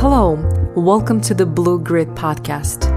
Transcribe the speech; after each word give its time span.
Hello, 0.00 0.32
welcome 0.74 1.20
to 1.20 1.34
the 1.34 1.44
Blue 1.44 1.78
Grit 1.78 2.08
podcast. 2.14 2.88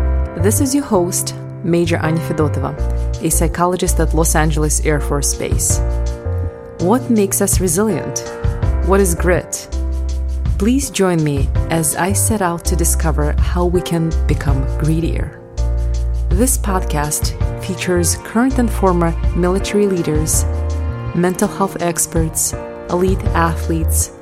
This 0.42 0.62
is 0.62 0.74
your 0.74 0.86
host, 0.86 1.36
Major 1.62 1.98
Anya 1.98 2.24
Fedotova, 2.30 2.74
a 3.22 3.30
psychologist 3.30 4.00
at 4.00 4.14
Los 4.14 4.36
Angeles 4.38 4.80
Air 4.86 5.02
Force 5.02 5.36
Base. 5.36 5.80
What 6.80 7.10
makes 7.10 7.42
us 7.42 7.60
resilient? 7.60 8.20
What 8.88 9.02
is 9.02 9.16
grit? 9.16 9.68
Please 10.58 10.90
join 10.90 11.22
me 11.22 11.50
as 11.72 11.98
I 11.98 12.14
set 12.14 12.42
out 12.42 12.64
to 12.64 12.76
discover 12.78 13.34
how 13.34 13.66
we 13.66 13.82
can 13.82 14.10
become 14.26 14.64
greedier. 14.78 15.42
This 16.30 16.58
podcast 16.58 17.36
features 17.66 18.16
current 18.24 18.60
and 18.60 18.72
former 18.72 19.12
military 19.36 19.88
leaders, 19.88 20.46
mental 21.16 21.50
health 21.50 21.82
experts, 21.82 22.54
elite 22.90 23.22
athletes, 23.36 24.13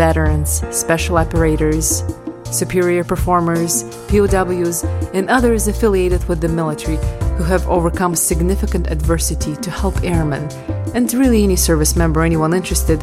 veterans, 0.00 0.62
special 0.74 1.18
operators, 1.18 2.02
superior 2.50 3.04
performers, 3.04 3.84
POWs, 4.08 4.82
and 5.12 5.28
others 5.28 5.68
affiliated 5.68 6.26
with 6.26 6.40
the 6.40 6.48
military 6.48 6.96
who 7.36 7.44
have 7.44 7.68
overcome 7.68 8.14
significant 8.16 8.90
adversity 8.90 9.54
to 9.56 9.70
help 9.70 10.02
airmen 10.02 10.50
and 10.94 11.12
really 11.12 11.44
any 11.44 11.54
service 11.54 11.96
member, 11.96 12.22
anyone 12.22 12.54
interested, 12.54 12.98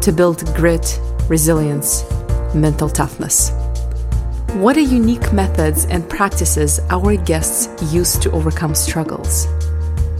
to 0.00 0.12
build 0.12 0.46
grit, 0.54 1.00
resilience, 1.28 2.04
mental 2.54 2.88
toughness. 2.88 3.50
What 4.62 4.76
are 4.76 4.88
unique 5.00 5.32
methods 5.32 5.84
and 5.86 6.08
practices 6.08 6.78
our 6.90 7.16
guests 7.16 7.68
use 7.92 8.16
to 8.18 8.30
overcome 8.30 8.76
struggles? 8.76 9.48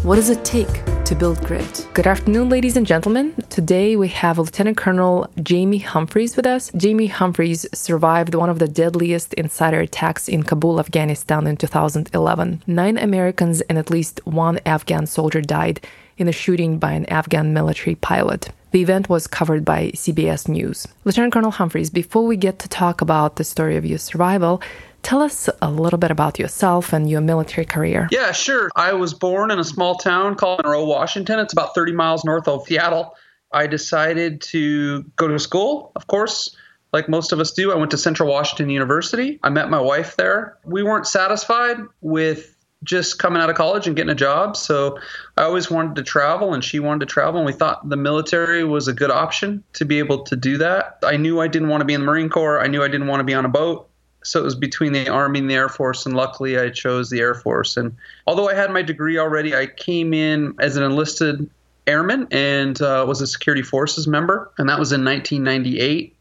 What 0.02 0.16
does 0.16 0.30
it 0.30 0.44
take 0.44 0.74
to 1.10 1.16
build 1.16 1.44
grit? 1.44 1.88
Good 1.92 2.06
afternoon, 2.06 2.48
ladies 2.50 2.76
and 2.76 2.86
gentlemen. 2.86 3.34
Today 3.48 3.96
we 3.96 4.06
have 4.10 4.38
Lieutenant 4.38 4.76
Colonel 4.76 5.28
Jaime 5.48 5.78
Humphries 5.78 6.36
with 6.36 6.46
us. 6.46 6.70
Jaime 6.80 7.08
Humphries 7.08 7.66
survived 7.74 8.36
one 8.36 8.48
of 8.48 8.60
the 8.60 8.68
deadliest 8.68 9.34
insider 9.34 9.80
attacks 9.80 10.28
in 10.28 10.44
Kabul, 10.44 10.78
Afghanistan 10.78 11.48
in 11.48 11.56
2011. 11.56 12.62
Nine 12.68 12.96
Americans 12.96 13.60
and 13.62 13.76
at 13.76 13.90
least 13.90 14.20
one 14.24 14.60
Afghan 14.64 15.04
soldier 15.04 15.40
died 15.40 15.84
in 16.16 16.28
a 16.28 16.32
shooting 16.32 16.78
by 16.78 16.92
an 16.92 17.06
Afghan 17.06 17.52
military 17.52 17.96
pilot. 17.96 18.50
The 18.70 18.82
event 18.82 19.08
was 19.08 19.26
covered 19.26 19.64
by 19.64 19.90
CBS 19.96 20.46
News. 20.46 20.86
Lieutenant 21.04 21.32
Colonel 21.32 21.50
Humphries, 21.50 21.90
before 21.90 22.24
we 22.24 22.36
get 22.36 22.60
to 22.60 22.68
talk 22.68 23.00
about 23.00 23.34
the 23.34 23.42
story 23.42 23.76
of 23.76 23.84
your 23.84 23.98
survival, 23.98 24.62
tell 25.02 25.22
us 25.22 25.48
a 25.60 25.70
little 25.70 25.98
bit 25.98 26.10
about 26.10 26.38
yourself 26.38 26.92
and 26.92 27.08
your 27.08 27.20
military 27.20 27.64
career. 27.64 28.08
Yeah, 28.10 28.32
sure. 28.32 28.70
I 28.76 28.92
was 28.92 29.14
born 29.14 29.50
in 29.50 29.58
a 29.58 29.64
small 29.64 29.96
town 29.96 30.34
called 30.34 30.60
Monroe, 30.62 30.84
Washington. 30.84 31.38
It's 31.38 31.52
about 31.52 31.74
30 31.74 31.92
miles 31.92 32.24
north 32.24 32.48
of 32.48 32.66
Seattle. 32.66 33.14
I 33.52 33.66
decided 33.66 34.40
to 34.42 35.02
go 35.16 35.28
to 35.28 35.38
school, 35.38 35.92
of 35.96 36.06
course 36.06 36.56
like 36.92 37.08
most 37.08 37.32
of 37.32 37.40
us 37.40 37.52
do. 37.52 37.72
I 37.72 37.76
went 37.76 37.90
to 37.92 37.98
Central 37.98 38.28
Washington 38.28 38.70
University. 38.70 39.38
I 39.42 39.50
met 39.50 39.70
my 39.70 39.80
wife 39.80 40.16
there. 40.16 40.58
We 40.64 40.82
weren't 40.82 41.06
satisfied 41.06 41.78
with 42.00 42.56
just 42.82 43.18
coming 43.18 43.42
out 43.42 43.50
of 43.50 43.56
college 43.56 43.86
and 43.86 43.94
getting 43.94 44.10
a 44.10 44.14
job. 44.14 44.56
So 44.56 44.98
I 45.36 45.42
always 45.42 45.70
wanted 45.70 45.96
to 45.96 46.02
travel, 46.02 46.54
and 46.54 46.64
she 46.64 46.80
wanted 46.80 47.00
to 47.00 47.06
travel. 47.06 47.40
And 47.40 47.46
we 47.46 47.52
thought 47.52 47.88
the 47.88 47.96
military 47.96 48.64
was 48.64 48.88
a 48.88 48.92
good 48.92 49.10
option 49.10 49.62
to 49.74 49.84
be 49.84 49.98
able 49.98 50.24
to 50.24 50.36
do 50.36 50.58
that. 50.58 50.98
I 51.04 51.16
knew 51.16 51.40
I 51.40 51.48
didn't 51.48 51.68
want 51.68 51.82
to 51.82 51.84
be 51.84 51.94
in 51.94 52.00
the 52.00 52.06
Marine 52.06 52.30
Corps. 52.30 52.60
I 52.60 52.68
knew 52.68 52.82
I 52.82 52.88
didn't 52.88 53.06
want 53.06 53.20
to 53.20 53.24
be 53.24 53.34
on 53.34 53.44
a 53.44 53.50
boat. 53.50 53.89
So 54.22 54.40
it 54.40 54.44
was 54.44 54.54
between 54.54 54.92
the 54.92 55.08
Army 55.08 55.38
and 55.38 55.50
the 55.50 55.54
Air 55.54 55.68
Force, 55.68 56.06
and 56.06 56.14
luckily 56.14 56.58
I 56.58 56.70
chose 56.70 57.10
the 57.10 57.20
Air 57.20 57.34
Force. 57.34 57.76
And 57.76 57.96
although 58.26 58.48
I 58.48 58.54
had 58.54 58.70
my 58.70 58.82
degree 58.82 59.18
already, 59.18 59.54
I 59.54 59.66
came 59.66 60.12
in 60.12 60.54
as 60.58 60.76
an 60.76 60.82
enlisted 60.82 61.48
airman 61.86 62.28
and 62.30 62.80
uh, 62.80 63.04
was 63.08 63.20
a 63.20 63.26
security 63.26 63.62
forces 63.62 64.06
member, 64.06 64.52
and 64.58 64.68
that 64.68 64.78
was 64.78 64.92
in 64.92 65.04
1998. 65.04 66.16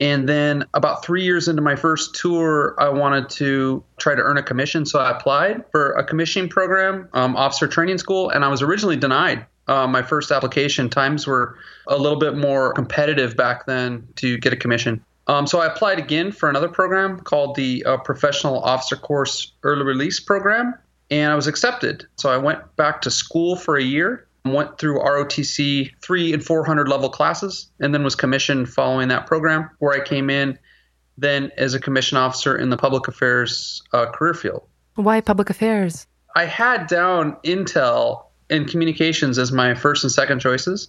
And 0.00 0.28
then 0.28 0.64
about 0.74 1.04
three 1.04 1.24
years 1.24 1.48
into 1.48 1.60
my 1.60 1.74
first 1.74 2.14
tour, 2.14 2.76
I 2.78 2.88
wanted 2.88 3.28
to 3.30 3.82
try 3.98 4.14
to 4.14 4.22
earn 4.22 4.38
a 4.38 4.42
commission. 4.42 4.86
So 4.86 5.00
I 5.00 5.10
applied 5.10 5.64
for 5.72 5.92
a 5.92 6.04
commissioning 6.04 6.48
program, 6.48 7.08
um, 7.14 7.36
officer 7.36 7.66
training 7.66 7.98
school, 7.98 8.30
and 8.30 8.44
I 8.44 8.48
was 8.48 8.62
originally 8.62 8.96
denied. 8.96 9.44
Uh, 9.66 9.86
my 9.86 10.02
first 10.02 10.30
application 10.30 10.88
times 10.88 11.26
were 11.26 11.58
a 11.88 11.96
little 11.96 12.18
bit 12.18 12.36
more 12.36 12.72
competitive 12.72 13.36
back 13.36 13.66
then 13.66 14.06
to 14.16 14.38
get 14.38 14.52
a 14.52 14.56
commission. 14.56 15.04
Um, 15.28 15.46
so 15.46 15.60
I 15.60 15.66
applied 15.66 15.98
again 15.98 16.32
for 16.32 16.48
another 16.48 16.68
program 16.68 17.20
called 17.20 17.54
the 17.54 17.84
uh, 17.84 17.98
Professional 17.98 18.60
Officer 18.62 18.96
Course 18.96 19.52
Early 19.62 19.84
Release 19.84 20.20
Program, 20.20 20.74
and 21.10 21.30
I 21.30 21.34
was 21.34 21.46
accepted. 21.46 22.06
So 22.16 22.30
I 22.30 22.38
went 22.38 22.76
back 22.76 23.02
to 23.02 23.10
school 23.10 23.56
for 23.56 23.76
a 23.76 23.82
year 23.82 24.28
went 24.52 24.78
through 24.78 24.98
ROTC 24.98 25.92
three 26.02 26.32
and 26.32 26.44
400 26.44 26.88
level 26.88 27.08
classes, 27.08 27.70
and 27.80 27.94
then 27.94 28.04
was 28.04 28.14
commissioned 28.14 28.68
following 28.68 29.08
that 29.08 29.26
program, 29.26 29.70
where 29.78 29.94
I 29.94 30.04
came 30.04 30.30
in 30.30 30.58
then 31.16 31.50
as 31.56 31.74
a 31.74 31.80
commission 31.80 32.16
officer 32.16 32.56
in 32.56 32.70
the 32.70 32.76
public 32.76 33.08
affairs 33.08 33.82
uh, 33.92 34.06
career 34.06 34.34
field. 34.34 34.62
Why 34.94 35.20
public 35.20 35.50
affairs? 35.50 36.06
I 36.36 36.44
had 36.44 36.86
down 36.86 37.36
intel 37.44 38.26
and 38.50 38.68
communications 38.68 39.36
as 39.38 39.50
my 39.50 39.74
first 39.74 40.04
and 40.04 40.12
second 40.12 40.40
choices. 40.40 40.88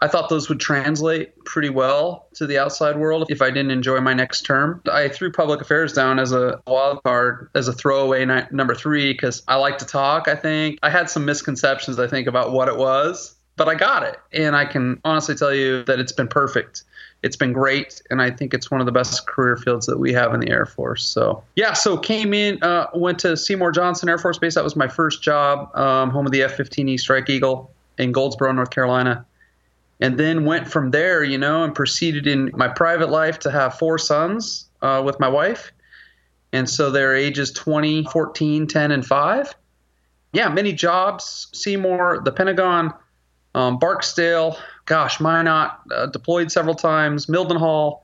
I 0.00 0.08
thought 0.08 0.28
those 0.28 0.48
would 0.48 0.60
translate 0.60 1.44
pretty 1.44 1.70
well 1.70 2.26
to 2.34 2.46
the 2.46 2.58
outside 2.58 2.98
world 2.98 3.26
if 3.30 3.40
I 3.40 3.50
didn't 3.50 3.70
enjoy 3.70 4.00
my 4.00 4.12
next 4.12 4.42
term. 4.42 4.82
I 4.90 5.08
threw 5.08 5.32
public 5.32 5.60
affairs 5.60 5.92
down 5.92 6.18
as 6.18 6.32
a 6.32 6.60
wild 6.66 7.02
card, 7.04 7.48
as 7.54 7.68
a 7.68 7.72
throwaway 7.72 8.24
number 8.50 8.74
three, 8.74 9.12
because 9.12 9.42
I 9.48 9.56
like 9.56 9.78
to 9.78 9.86
talk, 9.86 10.28
I 10.28 10.34
think. 10.34 10.78
I 10.82 10.90
had 10.90 11.08
some 11.08 11.24
misconceptions, 11.24 11.98
I 11.98 12.06
think, 12.06 12.26
about 12.26 12.52
what 12.52 12.68
it 12.68 12.76
was, 12.76 13.34
but 13.56 13.68
I 13.68 13.76
got 13.76 14.02
it. 14.02 14.18
And 14.32 14.56
I 14.56 14.66
can 14.66 15.00
honestly 15.04 15.34
tell 15.34 15.54
you 15.54 15.84
that 15.84 15.98
it's 16.00 16.12
been 16.12 16.28
perfect. 16.28 16.82
It's 17.22 17.36
been 17.36 17.54
great, 17.54 18.02
and 18.10 18.20
I 18.20 18.30
think 18.30 18.52
it's 18.52 18.70
one 18.70 18.80
of 18.80 18.86
the 18.86 18.92
best 18.92 19.26
career 19.26 19.56
fields 19.56 19.86
that 19.86 19.98
we 19.98 20.12
have 20.12 20.34
in 20.34 20.40
the 20.40 20.50
Air 20.50 20.66
Force. 20.66 21.06
So, 21.06 21.42
yeah, 21.56 21.72
so 21.72 21.96
came 21.96 22.34
in, 22.34 22.62
uh, 22.62 22.88
went 22.94 23.18
to 23.20 23.38
Seymour 23.38 23.72
Johnson 23.72 24.10
Air 24.10 24.18
Force 24.18 24.36
Base. 24.36 24.56
That 24.56 24.64
was 24.64 24.76
my 24.76 24.88
first 24.88 25.22
job, 25.22 25.74
um, 25.74 26.10
home 26.10 26.26
of 26.26 26.32
the 26.32 26.42
F 26.42 26.58
15E 26.58 27.00
Strike 27.00 27.30
Eagle 27.30 27.70
in 27.96 28.12
Goldsboro, 28.12 28.52
North 28.52 28.68
Carolina 28.68 29.24
and 30.00 30.18
then 30.18 30.44
went 30.44 30.68
from 30.68 30.90
there, 30.90 31.22
you 31.22 31.38
know, 31.38 31.64
and 31.64 31.74
proceeded 31.74 32.26
in 32.26 32.50
my 32.54 32.68
private 32.68 33.10
life 33.10 33.38
to 33.40 33.50
have 33.50 33.78
four 33.78 33.98
sons 33.98 34.68
uh, 34.82 35.02
with 35.04 35.18
my 35.20 35.28
wife. 35.28 35.72
And 36.52 36.68
so 36.68 36.90
they're 36.90 37.16
ages 37.16 37.50
20, 37.52 38.04
14, 38.04 38.66
10, 38.66 38.90
and 38.90 39.04
5. 39.04 39.54
Yeah, 40.32 40.48
many 40.48 40.72
jobs 40.72 41.48
Seymour, 41.52 42.22
the 42.24 42.32
Pentagon, 42.32 42.92
um, 43.54 43.78
Barksdale, 43.78 44.58
gosh, 44.84 45.20
Minot, 45.20 45.72
uh, 45.92 46.06
deployed 46.06 46.50
several 46.50 46.74
times, 46.74 47.26
Mildenhall, 47.26 48.00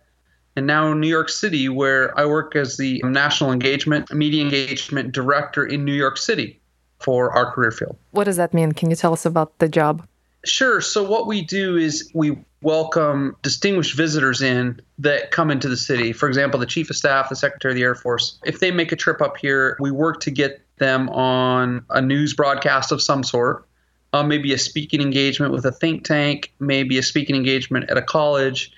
and 0.56 0.66
now 0.66 0.92
New 0.92 1.08
York 1.08 1.28
City, 1.28 1.68
where 1.68 2.16
I 2.18 2.24
work 2.26 2.54
as 2.56 2.76
the 2.76 3.00
National 3.04 3.52
Engagement, 3.52 4.12
Media 4.12 4.44
Engagement 4.44 5.12
Director 5.12 5.64
in 5.64 5.84
New 5.84 5.94
York 5.94 6.16
City 6.16 6.60
for 6.98 7.32
our 7.32 7.52
career 7.52 7.70
field. 7.70 7.96
What 8.10 8.24
does 8.24 8.36
that 8.36 8.52
mean? 8.52 8.72
Can 8.72 8.90
you 8.90 8.96
tell 8.96 9.12
us 9.12 9.24
about 9.24 9.58
the 9.58 9.68
job? 9.68 10.06
Sure. 10.44 10.80
So 10.80 11.02
what 11.02 11.26
we 11.26 11.42
do 11.42 11.76
is 11.76 12.10
we 12.14 12.38
welcome 12.62 13.36
distinguished 13.42 13.96
visitors 13.96 14.40
in 14.40 14.80
that 14.98 15.30
come 15.30 15.50
into 15.50 15.68
the 15.68 15.76
city. 15.76 16.12
For 16.12 16.28
example, 16.28 16.58
the 16.58 16.66
chief 16.66 16.90
of 16.90 16.96
staff, 16.96 17.28
the 17.28 17.36
secretary 17.36 17.72
of 17.72 17.76
the 17.76 17.82
Air 17.82 17.94
Force. 17.94 18.38
If 18.44 18.60
they 18.60 18.70
make 18.70 18.92
a 18.92 18.96
trip 18.96 19.20
up 19.20 19.36
here, 19.36 19.76
we 19.80 19.90
work 19.90 20.20
to 20.20 20.30
get 20.30 20.62
them 20.78 21.08
on 21.10 21.84
a 21.90 22.00
news 22.00 22.34
broadcast 22.34 22.90
of 22.90 23.02
some 23.02 23.22
sort. 23.22 23.66
Uh, 24.12 24.22
maybe 24.24 24.52
a 24.52 24.58
speaking 24.58 25.00
engagement 25.00 25.52
with 25.52 25.64
a 25.64 25.70
think 25.70 26.04
tank, 26.04 26.52
maybe 26.58 26.98
a 26.98 27.02
speaking 27.02 27.36
engagement 27.36 27.88
at 27.90 27.96
a 27.96 28.02
college, 28.02 28.72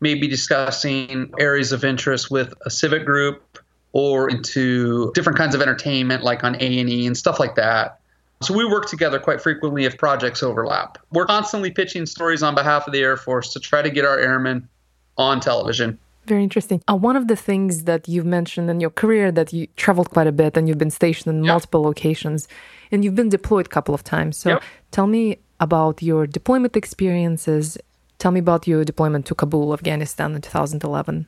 maybe 0.00 0.26
discussing 0.26 1.30
areas 1.38 1.72
of 1.72 1.84
interest 1.84 2.30
with 2.30 2.54
a 2.64 2.70
civic 2.70 3.04
group 3.04 3.58
or 3.92 4.30
into 4.30 5.12
different 5.12 5.36
kinds 5.36 5.54
of 5.54 5.60
entertainment 5.60 6.22
like 6.22 6.44
on 6.44 6.54
A&E 6.54 7.06
and 7.06 7.16
stuff 7.16 7.38
like 7.38 7.56
that. 7.56 8.00
So 8.40 8.54
we 8.54 8.64
work 8.64 8.86
together 8.86 9.18
quite 9.18 9.40
frequently 9.40 9.84
if 9.84 9.98
projects 9.98 10.42
overlap. 10.42 10.98
We're 11.10 11.26
constantly 11.26 11.70
pitching 11.70 12.06
stories 12.06 12.42
on 12.42 12.54
behalf 12.54 12.86
of 12.86 12.92
the 12.92 13.00
Air 13.00 13.16
Force 13.16 13.52
to 13.54 13.60
try 13.60 13.82
to 13.82 13.90
get 13.90 14.04
our 14.04 14.18
airmen 14.18 14.68
on 15.16 15.40
television. 15.40 15.98
Very 16.26 16.44
interesting. 16.44 16.82
Uh, 16.88 16.94
one 16.94 17.16
of 17.16 17.26
the 17.26 17.34
things 17.34 17.84
that 17.84 18.06
you've 18.06 18.26
mentioned 18.26 18.70
in 18.70 18.80
your 18.80 18.90
career 18.90 19.32
that 19.32 19.52
you 19.52 19.66
traveled 19.76 20.10
quite 20.10 20.26
a 20.26 20.32
bit 20.32 20.56
and 20.56 20.68
you've 20.68 20.78
been 20.78 20.90
stationed 20.90 21.34
in 21.34 21.42
yep. 21.42 21.52
multiple 21.52 21.82
locations 21.82 22.46
and 22.92 23.04
you've 23.04 23.14
been 23.14 23.30
deployed 23.30 23.66
a 23.66 23.68
couple 23.70 23.94
of 23.94 24.04
times. 24.04 24.36
So 24.36 24.50
yep. 24.50 24.62
tell 24.90 25.06
me 25.06 25.38
about 25.58 26.02
your 26.02 26.26
deployment 26.26 26.76
experiences. 26.76 27.78
Tell 28.18 28.30
me 28.30 28.40
about 28.40 28.68
your 28.68 28.84
deployment 28.84 29.26
to 29.26 29.34
Kabul, 29.34 29.72
Afghanistan 29.72 30.34
in 30.34 30.42
2011. 30.42 31.26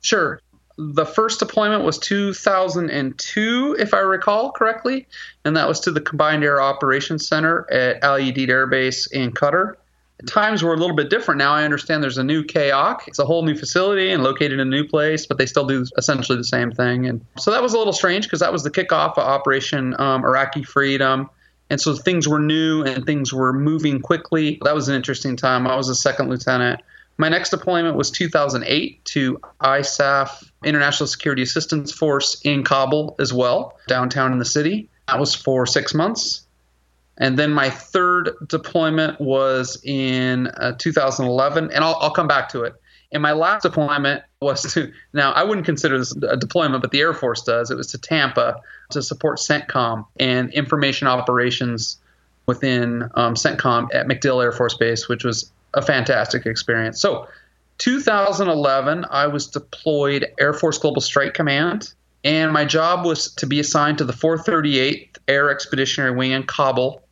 Sure 0.00 0.40
the 0.76 1.04
first 1.04 1.38
deployment 1.38 1.84
was 1.84 1.98
2002, 1.98 3.76
if 3.78 3.94
I 3.94 3.98
recall 3.98 4.52
correctly, 4.52 5.06
and 5.44 5.56
that 5.56 5.68
was 5.68 5.80
to 5.80 5.90
the 5.90 6.00
Combined 6.00 6.44
Air 6.44 6.60
Operations 6.60 7.26
Center 7.26 7.70
at 7.70 8.02
Al 8.02 8.18
Udeid 8.18 8.48
Air 8.48 8.66
Base 8.66 9.06
in 9.06 9.32
Qatar. 9.32 9.74
Times 10.26 10.62
were 10.62 10.72
a 10.72 10.76
little 10.76 10.94
bit 10.94 11.10
different 11.10 11.38
now. 11.38 11.52
I 11.52 11.64
understand 11.64 12.02
there's 12.02 12.18
a 12.18 12.24
new 12.24 12.44
CAOC. 12.44 13.08
It's 13.08 13.18
a 13.18 13.24
whole 13.24 13.42
new 13.42 13.56
facility 13.56 14.12
and 14.12 14.22
located 14.22 14.52
in 14.52 14.60
a 14.60 14.64
new 14.64 14.86
place, 14.86 15.26
but 15.26 15.36
they 15.36 15.46
still 15.46 15.66
do 15.66 15.84
essentially 15.98 16.38
the 16.38 16.44
same 16.44 16.70
thing. 16.70 17.06
And 17.06 17.24
so 17.38 17.50
that 17.50 17.60
was 17.60 17.74
a 17.74 17.78
little 17.78 17.92
strange 17.92 18.24
because 18.24 18.38
that 18.40 18.52
was 18.52 18.62
the 18.62 18.70
kickoff 18.70 19.12
of 19.12 19.18
Operation 19.18 19.98
um, 20.00 20.24
Iraqi 20.24 20.62
Freedom. 20.62 21.28
And 21.70 21.80
so 21.80 21.96
things 21.96 22.28
were 22.28 22.38
new 22.38 22.84
and 22.84 23.04
things 23.04 23.32
were 23.32 23.52
moving 23.52 24.00
quickly. 24.00 24.60
That 24.62 24.74
was 24.74 24.88
an 24.88 24.94
interesting 24.94 25.36
time. 25.36 25.66
I 25.66 25.74
was 25.74 25.88
a 25.88 25.94
second 25.94 26.28
lieutenant 26.28 26.82
My 27.18 27.28
next 27.28 27.50
deployment 27.50 27.96
was 27.96 28.10
2008 28.10 29.04
to 29.04 29.40
ISAF, 29.60 30.50
International 30.64 31.06
Security 31.06 31.42
Assistance 31.42 31.92
Force 31.92 32.40
in 32.42 32.64
Kabul 32.64 33.14
as 33.18 33.32
well, 33.32 33.78
downtown 33.86 34.32
in 34.32 34.38
the 34.38 34.44
city. 34.44 34.88
That 35.08 35.20
was 35.20 35.34
for 35.34 35.66
six 35.66 35.94
months. 35.94 36.46
And 37.18 37.38
then 37.38 37.52
my 37.52 37.68
third 37.70 38.30
deployment 38.48 39.20
was 39.20 39.80
in 39.84 40.48
uh, 40.48 40.72
2011, 40.78 41.70
and 41.70 41.84
I'll, 41.84 41.96
I'll 42.00 42.10
come 42.10 42.26
back 42.26 42.48
to 42.50 42.62
it. 42.62 42.74
And 43.12 43.22
my 43.22 43.32
last 43.32 43.62
deployment 43.62 44.24
was 44.40 44.62
to, 44.72 44.90
now 45.12 45.32
I 45.32 45.44
wouldn't 45.44 45.66
consider 45.66 45.98
this 45.98 46.16
a 46.16 46.36
deployment, 46.36 46.80
but 46.80 46.90
the 46.90 47.00
Air 47.00 47.12
Force 47.12 47.42
does. 47.42 47.70
It 47.70 47.76
was 47.76 47.88
to 47.88 47.98
Tampa 47.98 48.60
to 48.90 49.02
support 49.02 49.38
CENTCOM 49.38 50.06
and 50.18 50.50
information 50.52 51.06
operations 51.06 51.98
within 52.46 53.10
um, 53.14 53.34
CENTCOM 53.34 53.94
at 53.94 54.06
MacDill 54.06 54.42
Air 54.42 54.52
Force 54.52 54.74
Base, 54.74 55.08
which 55.08 55.24
was 55.24 55.52
a 55.74 55.82
fantastic 55.82 56.46
experience. 56.46 57.00
So, 57.00 57.28
2011, 57.78 59.06
I 59.10 59.26
was 59.26 59.46
deployed 59.46 60.26
Air 60.38 60.52
Force 60.52 60.78
Global 60.78 61.00
Strike 61.00 61.34
Command, 61.34 61.92
and 62.22 62.52
my 62.52 62.64
job 62.64 63.04
was 63.04 63.32
to 63.34 63.46
be 63.46 63.58
assigned 63.58 63.98
to 63.98 64.04
the 64.04 64.12
438th 64.12 65.18
Air 65.26 65.50
Expeditionary 65.50 66.14
Wing 66.14 66.32
in 66.32 66.44
Kabul, 66.44 67.02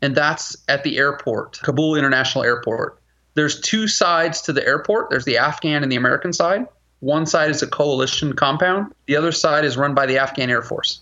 and 0.00 0.14
that's 0.14 0.56
at 0.68 0.84
the 0.84 0.98
airport, 0.98 1.60
Kabul 1.62 1.96
International 1.96 2.44
Airport. 2.44 3.00
There's 3.34 3.60
two 3.60 3.88
sides 3.88 4.42
to 4.42 4.52
the 4.52 4.64
airport. 4.66 5.10
There's 5.10 5.24
the 5.24 5.38
Afghan 5.38 5.82
and 5.82 5.90
the 5.90 5.96
American 5.96 6.32
side. 6.32 6.66
One 7.00 7.26
side 7.26 7.50
is 7.50 7.62
a 7.62 7.66
coalition 7.66 8.34
compound. 8.34 8.92
The 9.06 9.16
other 9.16 9.32
side 9.32 9.64
is 9.64 9.76
run 9.76 9.94
by 9.94 10.06
the 10.06 10.18
Afghan 10.18 10.50
Air 10.50 10.62
Force. 10.62 11.01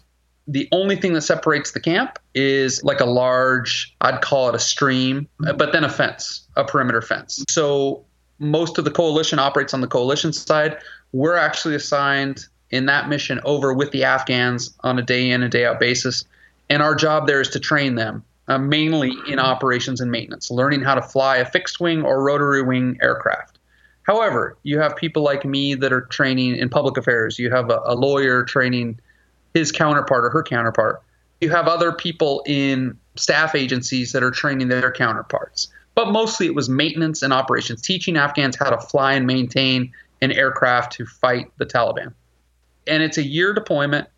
The 0.51 0.69
only 0.73 0.97
thing 0.97 1.13
that 1.13 1.21
separates 1.21 1.71
the 1.71 1.81
camp 1.81 2.19
is 2.35 2.83
like 2.83 2.99
a 2.99 3.05
large, 3.05 3.95
I'd 4.01 4.21
call 4.21 4.49
it 4.49 4.55
a 4.57 4.59
stream, 4.59 5.29
but 5.39 5.73
then 5.73 5.85
a 5.85 5.89
fence, 5.89 6.45
a 6.57 6.65
perimeter 6.65 7.01
fence. 7.01 7.45
So 7.49 8.05
most 8.41 8.77
of 8.77 8.85
the 8.85 8.91
coalition 8.91 9.39
operates 9.39 9.73
on 9.73 9.81
the 9.81 9.87
coalition 9.87 10.33
side. 10.33 10.77
We're 11.13 11.37
actually 11.37 11.77
assigned 11.77 12.47
in 12.71 12.87
that 12.87 13.09
mission 13.09 13.39
over 13.45 13.73
with 13.73 13.93
the 13.93 14.03
Afghans 14.03 14.75
on 14.81 14.99
a 14.99 15.03
day 15.03 15.31
in 15.31 15.45
and 15.45 15.53
day 15.53 15.67
out 15.67 15.79
basis. 15.79 16.25
And 16.69 16.83
our 16.83 16.97
job 16.97 17.29
there 17.29 17.41
is 17.41 17.51
to 17.51 17.61
train 17.61 17.95
them, 17.95 18.25
uh, 18.49 18.59
mainly 18.59 19.13
in 19.29 19.39
operations 19.39 20.01
and 20.01 20.11
maintenance, 20.11 20.51
learning 20.51 20.83
how 20.83 20.97
to 20.97 21.03
fly 21.03 21.37
a 21.37 21.45
fixed 21.45 21.79
wing 21.79 22.03
or 22.03 22.25
rotary 22.25 22.63
wing 22.63 22.99
aircraft. 23.01 23.61
However, 24.03 24.57
you 24.65 24.81
have 24.81 24.97
people 24.97 25.23
like 25.23 25.45
me 25.45 25.77
that 25.77 25.93
are 25.93 26.01
training 26.01 26.57
in 26.57 26.69
public 26.69 26.97
affairs. 26.97 27.39
You 27.39 27.51
have 27.51 27.71
a, 27.71 27.81
a 27.85 27.95
lawyer 27.95 28.43
training 28.43 28.99
his 29.55 29.73
counterpart 29.73 30.25
or 30.25 30.31
her 30.31 30.43
counterpart. 30.43 31.03
You 31.41 31.51
have 31.51 31.69
other 31.69 31.93
people 31.93 32.43
in 32.47 32.99
staff 33.17 33.55
agencies 33.55 34.13
that 34.13 34.23
are 34.23 34.31
training 34.31 34.69
their 34.69 34.93
counterparts. 34.93 35.69
But 35.95 36.13
mostly 36.13 36.47
it 36.47 36.55
was 36.55 36.69
maintenance 36.69 37.23
and 37.23 37.33
operations, 37.33 37.83
teaching 37.83 38.17
Afghans 38.17 38.57
how 38.57 38.71
to 38.71 38.79
fly 38.79 39.15
and 39.15 39.27
maintain 39.27 39.93
an 40.23 40.33
aircraft 40.33 40.93
to 40.95 41.07
fight 41.07 41.51
the 41.59 41.67
Taliban. 41.67 42.13
And 42.87 43.03
it's 43.03 43.19
a 43.19 43.23
year 43.23 43.53
deployment, 43.53 44.09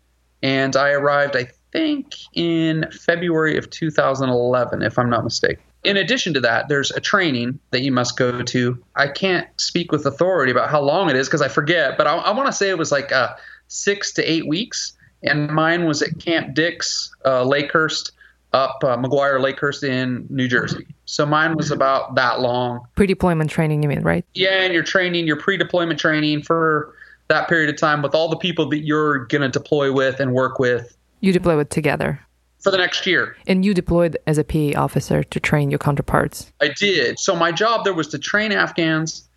and 0.41 0.75
I 0.75 0.91
arrived, 0.91 1.35
I 1.35 1.47
think, 1.71 2.15
in 2.33 2.85
February 2.91 3.57
of 3.57 3.69
2011, 3.69 4.81
if 4.81 4.99
I'm 4.99 5.09
not 5.09 5.23
mistaken. 5.23 5.63
In 5.83 5.97
addition 5.97 6.33
to 6.35 6.39
that, 6.41 6.69
there's 6.69 6.91
a 6.91 7.01
training 7.01 7.59
that 7.71 7.81
you 7.81 7.91
must 7.91 8.15
go 8.15 8.41
to. 8.41 8.83
I 8.95 9.09
can't 9.09 9.47
speak 9.59 9.91
with 9.91 10.05
authority 10.05 10.51
about 10.51 10.69
how 10.69 10.81
long 10.81 11.09
it 11.09 11.15
is 11.15 11.27
because 11.27 11.41
I 11.41 11.49
forget, 11.49 11.97
but 11.97 12.07
I, 12.07 12.15
I 12.15 12.31
want 12.31 12.47
to 12.47 12.53
say 12.53 12.69
it 12.69 12.77
was 12.77 12.91
like 12.91 13.11
uh, 13.11 13.35
six 13.67 14.13
to 14.13 14.23
eight 14.23 14.47
weeks 14.47 14.93
and 15.23 15.49
mine 15.49 15.85
was 15.85 16.01
at 16.01 16.19
Camp 16.19 16.53
Dix, 16.53 17.13
uh, 17.25 17.43
Lakehurst, 17.43 18.11
up 18.53 18.83
uh, 18.83 18.95
McGuire 18.97 19.39
Lakehurst 19.39 19.83
in 19.83 20.27
New 20.29 20.47
Jersey. 20.47 20.85
So 21.05 21.25
mine 21.25 21.55
was 21.55 21.71
about 21.71 22.15
that 22.15 22.39
long. 22.39 22.85
Pre-deployment 22.95 23.49
training, 23.49 23.81
you 23.83 23.89
mean, 23.89 24.03
right? 24.03 24.25
Yeah, 24.33 24.61
and 24.61 24.73
you're 24.73 24.83
training, 24.83 25.25
your 25.25 25.37
pre-deployment 25.37 25.99
training 25.99 26.43
for 26.43 26.93
that 27.29 27.47
period 27.49 27.69
of 27.69 27.77
time 27.77 28.01
with 28.01 28.13
all 28.13 28.29
the 28.29 28.37
people 28.37 28.69
that 28.69 28.79
you're 28.79 29.25
going 29.25 29.41
to 29.41 29.49
deploy 29.49 29.91
with 29.91 30.19
and 30.19 30.33
work 30.33 30.59
with. 30.59 30.95
You 31.21 31.33
deploy 31.33 31.57
with 31.57 31.69
together 31.69 32.19
for 32.59 32.71
the 32.71 32.77
next 32.77 33.05
year. 33.05 33.35
And 33.47 33.65
you 33.65 33.73
deployed 33.73 34.17
as 34.27 34.37
a 34.37 34.43
PA 34.43 34.79
officer 34.79 35.23
to 35.23 35.39
train 35.39 35.69
your 35.71 35.79
counterparts. 35.79 36.51
I 36.61 36.69
did. 36.69 37.19
So 37.19 37.35
my 37.35 37.51
job 37.51 37.83
there 37.83 37.93
was 37.93 38.07
to 38.09 38.19
train 38.19 38.51
Afghans 38.51 39.27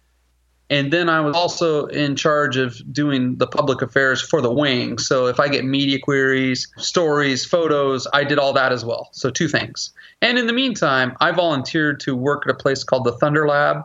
and 0.69 0.93
then 0.93 1.09
I 1.09 1.21
was 1.21 1.37
also 1.37 1.87
in 1.87 2.17
charge 2.17 2.57
of 2.57 2.81
doing 2.93 3.37
the 3.37 3.47
public 3.47 3.83
affairs 3.83 4.21
for 4.21 4.41
the 4.41 4.53
wing. 4.53 4.99
So 4.99 5.27
if 5.27 5.39
I 5.39 5.49
get 5.49 5.65
media 5.65 5.99
queries, 6.01 6.67
stories, 6.77 7.45
photos, 7.45 8.07
I 8.13 8.25
did 8.25 8.39
all 8.39 8.53
that 8.55 8.73
as 8.73 8.85
well. 8.85 9.09
So 9.13 9.31
two 9.31 9.47
things. 9.47 9.93
And 10.23 10.39
in 10.39 10.47
the 10.47 10.53
meantime, 10.53 11.17
I 11.21 11.31
volunteered 11.31 12.01
to 12.01 12.17
work 12.17 12.45
at 12.47 12.51
a 12.51 12.57
place 12.57 12.83
called 12.83 13.05
the 13.05 13.13
Thunder 13.13 13.47
Lab, 13.47 13.85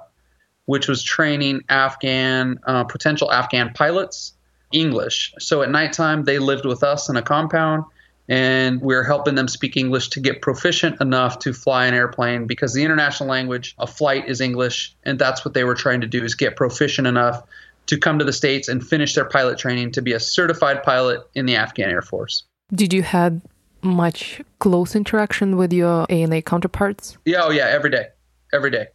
which 0.65 0.87
was 0.87 1.03
training 1.03 1.61
Afghan, 1.69 2.59
uh, 2.65 2.83
potential 2.85 3.31
Afghan 3.31 3.71
pilots 3.73 4.33
English. 4.71 5.33
So 5.37 5.61
at 5.61 5.69
nighttime, 5.69 6.23
they 6.23 6.39
lived 6.39 6.65
with 6.65 6.83
us 6.83 7.09
in 7.09 7.15
a 7.15 7.21
compound 7.21 7.83
and 8.27 8.81
we're 8.81 9.03
helping 9.03 9.35
them 9.35 9.47
speak 9.47 9.75
English 9.75 10.09
to 10.09 10.19
get 10.19 10.41
proficient 10.41 11.01
enough 11.01 11.39
to 11.39 11.53
fly 11.53 11.85
an 11.85 11.93
airplane 11.93 12.47
because 12.47 12.73
the 12.73 12.83
international 12.83 13.29
language 13.29 13.75
of 13.77 13.89
flight 13.89 14.29
is 14.29 14.41
English, 14.41 14.95
and 15.03 15.19
that's 15.19 15.43
what 15.43 15.53
they 15.53 15.63
were 15.63 15.75
trying 15.75 16.01
to 16.01 16.07
do 16.07 16.23
is 16.23 16.35
get 16.35 16.55
proficient 16.55 17.07
enough 17.07 17.43
to 17.87 17.97
come 17.97 18.19
to 18.19 18.25
the 18.25 18.33
states 18.33 18.67
and 18.67 18.85
finish 18.85 19.15
their 19.15 19.25
pilot 19.25 19.57
training 19.57 19.91
to 19.91 20.01
be 20.01 20.13
a 20.13 20.19
certified 20.19 20.83
pilot 20.83 21.21
in 21.35 21.45
the 21.45 21.55
Afghan 21.55 21.89
Air 21.89 22.01
Force. 22.01 22.43
Did 22.73 22.93
you 22.93 23.03
have 23.03 23.41
much 23.81 24.41
close 24.59 24.95
interaction 24.95 25.57
with 25.57 25.73
your 25.73 26.05
ANA 26.09 26.41
counterparts? 26.41 27.17
Yeah, 27.25 27.41
oh 27.43 27.49
yeah, 27.49 27.67
every 27.67 27.89
day, 27.89 28.07
every 28.53 28.69
day. 28.69 28.87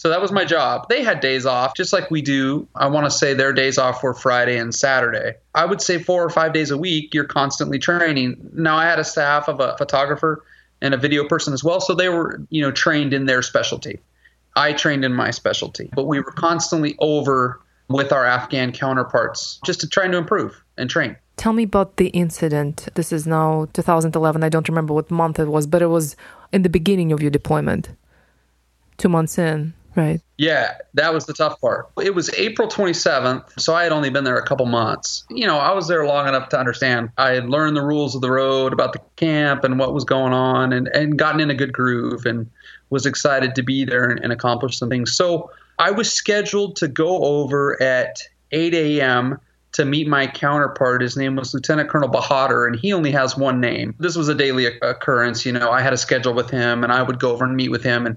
So 0.00 0.08
that 0.08 0.22
was 0.22 0.32
my 0.32 0.46
job. 0.46 0.88
They 0.88 1.02
had 1.02 1.20
days 1.20 1.44
off, 1.44 1.74
just 1.76 1.92
like 1.92 2.10
we 2.10 2.22
do. 2.22 2.66
I 2.74 2.86
want 2.86 3.04
to 3.04 3.10
say 3.10 3.34
their 3.34 3.52
days 3.52 3.76
off 3.76 4.02
were 4.02 4.14
Friday 4.14 4.56
and 4.56 4.74
Saturday. 4.74 5.34
I 5.54 5.66
would 5.66 5.82
say 5.82 5.98
four 5.98 6.24
or 6.24 6.30
five 6.30 6.54
days 6.54 6.70
a 6.70 6.78
week, 6.78 7.12
you're 7.12 7.26
constantly 7.26 7.78
training. 7.78 8.48
Now, 8.54 8.78
I 8.78 8.86
had 8.86 8.98
a 8.98 9.04
staff 9.04 9.46
of 9.46 9.60
a 9.60 9.76
photographer 9.76 10.42
and 10.80 10.94
a 10.94 10.96
video 10.96 11.28
person 11.28 11.52
as 11.52 11.62
well, 11.62 11.82
so 11.82 11.94
they 11.94 12.08
were, 12.08 12.40
you 12.48 12.62
know, 12.62 12.70
trained 12.70 13.12
in 13.12 13.26
their 13.26 13.42
specialty. 13.42 14.00
I 14.56 14.72
trained 14.72 15.04
in 15.04 15.12
my 15.12 15.32
specialty, 15.32 15.90
but 15.94 16.06
we 16.06 16.18
were 16.18 16.32
constantly 16.32 16.96
over 16.98 17.60
with 17.90 18.10
our 18.10 18.24
Afghan 18.24 18.72
counterparts 18.72 19.60
just 19.66 19.80
to 19.80 19.86
trying 19.86 20.12
to 20.12 20.16
improve 20.16 20.64
and 20.78 20.88
train. 20.88 21.14
Tell 21.36 21.52
me 21.52 21.64
about 21.64 21.98
the 21.98 22.08
incident. 22.08 22.88
This 22.94 23.12
is 23.12 23.26
now 23.26 23.68
2011. 23.74 24.44
I 24.44 24.48
don't 24.48 24.66
remember 24.66 24.94
what 24.94 25.10
month 25.10 25.38
it 25.38 25.48
was, 25.48 25.66
but 25.66 25.82
it 25.82 25.88
was 25.88 26.16
in 26.54 26.62
the 26.62 26.70
beginning 26.70 27.12
of 27.12 27.20
your 27.20 27.30
deployment, 27.30 27.90
two 28.96 29.10
months 29.10 29.36
in. 29.36 29.74
Right. 30.00 30.20
Yeah, 30.38 30.78
that 30.94 31.12
was 31.12 31.26
the 31.26 31.34
tough 31.34 31.60
part. 31.60 31.90
It 32.02 32.14
was 32.14 32.32
April 32.32 32.68
27th, 32.68 33.60
so 33.60 33.74
I 33.74 33.82
had 33.82 33.92
only 33.92 34.08
been 34.08 34.24
there 34.24 34.38
a 34.38 34.46
couple 34.46 34.64
months. 34.64 35.24
You 35.28 35.46
know, 35.46 35.58
I 35.58 35.72
was 35.72 35.88
there 35.88 36.06
long 36.06 36.26
enough 36.26 36.48
to 36.48 36.58
understand. 36.58 37.10
I 37.18 37.32
had 37.32 37.50
learned 37.50 37.76
the 37.76 37.82
rules 37.82 38.14
of 38.14 38.22
the 38.22 38.30
road 38.30 38.72
about 38.72 38.94
the 38.94 39.02
camp 39.16 39.62
and 39.62 39.78
what 39.78 39.92
was 39.92 40.04
going 40.04 40.32
on 40.32 40.72
and, 40.72 40.88
and 40.88 41.18
gotten 41.18 41.42
in 41.42 41.50
a 41.50 41.54
good 41.54 41.74
groove 41.74 42.24
and 42.24 42.50
was 42.88 43.04
excited 43.04 43.54
to 43.56 43.62
be 43.62 43.84
there 43.84 44.08
and, 44.08 44.20
and 44.20 44.32
accomplish 44.32 44.78
some 44.78 44.88
things. 44.88 45.14
So 45.14 45.50
I 45.78 45.90
was 45.90 46.10
scheduled 46.10 46.76
to 46.76 46.88
go 46.88 47.22
over 47.22 47.80
at 47.82 48.22
8 48.52 48.72
a.m. 48.72 49.38
to 49.72 49.84
meet 49.84 50.08
my 50.08 50.26
counterpart. 50.26 51.02
His 51.02 51.14
name 51.14 51.36
was 51.36 51.52
Lieutenant 51.52 51.90
Colonel 51.90 52.08
Bahadur, 52.08 52.66
and 52.66 52.74
he 52.74 52.94
only 52.94 53.10
has 53.10 53.36
one 53.36 53.60
name. 53.60 53.94
This 53.98 54.16
was 54.16 54.28
a 54.28 54.34
daily 54.34 54.64
occurrence. 54.64 55.44
You 55.44 55.52
know, 55.52 55.70
I 55.70 55.82
had 55.82 55.92
a 55.92 55.98
schedule 55.98 56.32
with 56.32 56.48
him, 56.48 56.84
and 56.84 56.90
I 56.90 57.02
would 57.02 57.18
go 57.18 57.32
over 57.32 57.44
and 57.44 57.54
meet 57.54 57.70
with 57.70 57.82
him. 57.82 58.06
And 58.06 58.16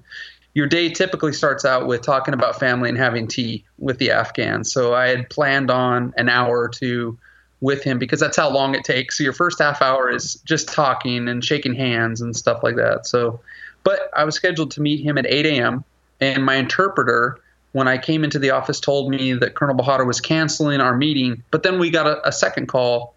your 0.54 0.68
day 0.68 0.90
typically 0.90 1.34
starts 1.34 1.66
out 1.66 1.88
with 1.88 2.02
talking 2.02 2.34
about 2.34 2.60
family 2.60 2.90
and 2.90 2.98
having 2.98 3.28
tea 3.28 3.66
with 3.80 3.98
the 3.98 4.12
Afghans. 4.12 4.72
So 4.72 4.94
I 4.94 5.08
had 5.08 5.30
planned 5.30 5.72
on 5.72 6.14
an 6.18 6.30
hour 6.30 6.60
or 6.60 6.70
two 6.70 7.18
with 7.60 7.84
him 7.84 7.98
because 7.98 8.20
that's 8.20 8.38
how 8.38 8.50
long 8.50 8.76
it 8.76 8.84
takes. 8.84 9.18
So 9.18 9.24
your 9.24 9.34
first 9.34 9.60
half 9.60 9.82
hour 9.82 10.10
is 10.10 10.36
just 10.46 10.68
talking 10.68 11.28
and 11.28 11.44
shaking 11.44 11.74
hands 11.74 12.22
and 12.22 12.36
stuff 12.36 12.62
like 12.62 12.76
that. 12.76 13.08
So, 13.08 13.40
but 13.84 14.12
I 14.16 14.26
was 14.26 14.36
scheduled 14.36 14.72
to 14.72 14.82
meet 14.82 15.04
him 15.04 15.18
at 15.18 15.26
8 15.26 15.46
a.m. 15.46 15.84
and 16.22 16.46
my 16.46 16.56
interpreter, 16.56 17.40
when 17.72 17.88
I 17.88 17.98
came 17.98 18.24
into 18.24 18.38
the 18.38 18.52
office, 18.52 18.80
told 18.80 19.10
me 19.10 19.34
that 19.34 19.56
Colonel 19.56 19.76
Bahadur 19.76 20.06
was 20.06 20.22
canceling 20.22 20.82
our 20.82 20.96
meeting. 20.96 21.42
But 21.50 21.64
then 21.64 21.80
we 21.80 21.90
got 21.90 22.06
a, 22.06 22.28
a 22.28 22.32
second 22.32 22.68
call 22.68 23.16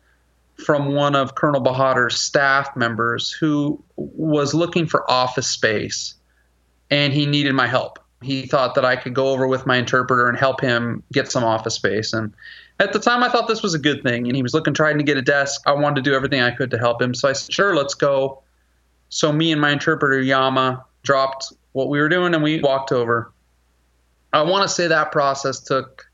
from 0.65 0.95
one 0.95 1.15
of 1.15 1.35
Colonel 1.35 1.63
Bahadur's 1.63 2.19
staff 2.19 2.75
members 2.77 3.31
who 3.31 3.83
was 3.97 4.55
looking 4.55 4.87
for 4.87 5.09
office 5.11 5.49
space 5.49 6.15
and 6.91 7.13
he 7.13 7.27
needed 7.27 7.55
my 7.55 7.67
help. 7.67 7.99
He 8.23 8.47
thought 8.47 8.75
that 8.75 8.85
I 8.85 8.97
could 8.97 9.15
go 9.15 9.29
over 9.29 9.47
with 9.47 9.67
my 9.67 9.77
interpreter 9.77 10.29
and 10.29 10.39
help 10.39 10.61
him 10.61 11.03
get 11.13 11.31
some 11.31 11.45
office 11.45 11.75
space. 11.75 12.13
And 12.13 12.33
at 12.81 12.93
the 12.93 12.99
time, 12.99 13.23
I 13.23 13.29
thought 13.29 13.49
this 13.49 13.63
was 13.63 13.75
a 13.75 13.79
good 13.79 14.03
thing. 14.03 14.27
And 14.27 14.35
he 14.35 14.43
was 14.43 14.55
looking, 14.55 14.75
trying 14.75 14.99
to 14.99 15.05
get 15.05 15.17
a 15.17 15.23
desk. 15.23 15.63
I 15.67 15.73
wanted 15.73 15.97
to 15.97 16.11
do 16.11 16.15
everything 16.15 16.41
I 16.41 16.51
could 16.51 16.71
to 16.71 16.79
help 16.79 17.01
him. 17.01 17.15
So 17.15 17.29
I 17.29 17.33
said, 17.33 17.53
sure, 17.53 17.77
let's 17.77 17.95
go. 17.95 18.43
So 19.09 19.33
me 19.33 19.53
and 19.53 19.61
my 19.61 19.71
interpreter, 19.71 20.21
Yama, 20.21 20.85
dropped 21.03 21.53
what 21.73 21.89
we 21.89 22.01
were 22.01 22.09
doing 22.09 22.35
and 22.35 22.43
we 22.43 22.61
walked 22.61 22.91
over. 22.91 23.33
I 24.33 24.43
want 24.43 24.63
to 24.63 24.69
say 24.69 24.87
that 24.87 25.13
process 25.13 25.61
took 25.61 26.07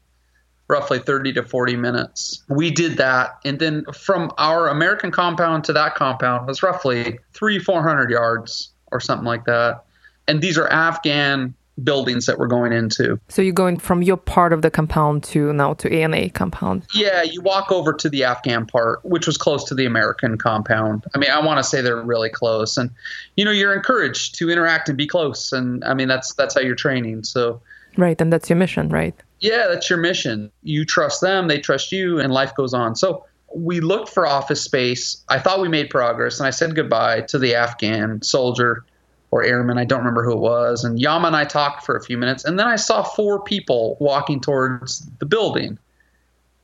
roughly 0.68 0.98
30 0.98 1.34
to 1.34 1.42
40 1.42 1.76
minutes. 1.76 2.42
We 2.48 2.70
did 2.70 2.96
that. 2.96 3.38
And 3.44 3.58
then 3.58 3.84
from 3.92 4.32
our 4.38 4.68
American 4.68 5.10
compound 5.10 5.64
to 5.64 5.72
that 5.72 5.94
compound 5.94 6.46
was 6.46 6.62
roughly 6.62 7.18
three, 7.32 7.58
400 7.58 8.10
yards 8.10 8.70
or 8.90 9.00
something 9.00 9.26
like 9.26 9.44
that 9.44 9.84
and 10.28 10.40
these 10.40 10.58
are 10.58 10.68
Afghan 10.68 11.54
buildings 11.82 12.26
that 12.26 12.38
we're 12.38 12.48
going 12.48 12.72
into. 12.72 13.18
So 13.28 13.42
you're 13.42 13.52
going 13.52 13.78
from 13.78 14.02
your 14.02 14.16
part 14.16 14.52
of 14.52 14.62
the 14.62 14.70
compound 14.70 15.24
to 15.24 15.52
now 15.52 15.74
to 15.74 15.92
ANA 15.92 16.30
compound. 16.30 16.86
Yeah, 16.94 17.22
you 17.22 17.40
walk 17.40 17.72
over 17.72 17.92
to 17.94 18.08
the 18.08 18.24
Afghan 18.24 18.66
part, 18.66 19.04
which 19.04 19.26
was 19.26 19.36
close 19.36 19.64
to 19.64 19.74
the 19.74 19.86
American 19.86 20.36
compound. 20.38 21.04
I 21.14 21.18
mean, 21.18 21.30
I 21.30 21.44
want 21.44 21.58
to 21.58 21.64
say 21.64 21.80
they're 21.80 22.02
really 22.02 22.28
close, 22.28 22.76
and 22.76 22.90
you 23.36 23.44
know, 23.44 23.50
you're 23.50 23.74
encouraged 23.74 24.34
to 24.36 24.50
interact 24.50 24.88
and 24.88 24.98
be 24.98 25.06
close, 25.06 25.52
and 25.52 25.84
I 25.84 25.94
mean, 25.94 26.08
that's 26.08 26.34
that's 26.34 26.54
how 26.54 26.60
you're 26.60 26.74
training. 26.74 27.24
So. 27.24 27.60
Right, 27.98 28.18
and 28.22 28.32
that's 28.32 28.48
your 28.48 28.56
mission, 28.56 28.88
right? 28.88 29.14
Yeah, 29.40 29.66
that's 29.68 29.90
your 29.90 29.98
mission. 29.98 30.50
You 30.62 30.86
trust 30.86 31.20
them, 31.20 31.48
they 31.48 31.58
trust 31.58 31.92
you, 31.92 32.18
and 32.20 32.32
life 32.32 32.54
goes 32.54 32.72
on. 32.72 32.96
So 32.96 33.26
we 33.54 33.80
looked 33.80 34.08
for 34.08 34.26
office 34.26 34.62
space. 34.62 35.22
I 35.28 35.38
thought 35.38 35.60
we 35.60 35.68
made 35.68 35.90
progress, 35.90 36.38
and 36.38 36.46
I 36.46 36.50
said 36.50 36.74
goodbye 36.74 37.22
to 37.22 37.38
the 37.38 37.54
Afghan 37.54 38.22
soldier 38.22 38.86
or 39.32 39.42
airman. 39.42 39.78
I 39.78 39.84
don't 39.84 40.00
remember 40.00 40.22
who 40.22 40.32
it 40.32 40.38
was. 40.38 40.84
And 40.84 41.00
Yama 41.00 41.26
and 41.26 41.34
I 41.34 41.44
talked 41.44 41.84
for 41.84 41.96
a 41.96 42.02
few 42.02 42.16
minutes, 42.16 42.44
and 42.44 42.56
then 42.58 42.68
I 42.68 42.76
saw 42.76 43.02
four 43.02 43.42
people 43.42 43.96
walking 43.98 44.40
towards 44.40 45.00
the 45.18 45.26
building. 45.26 45.78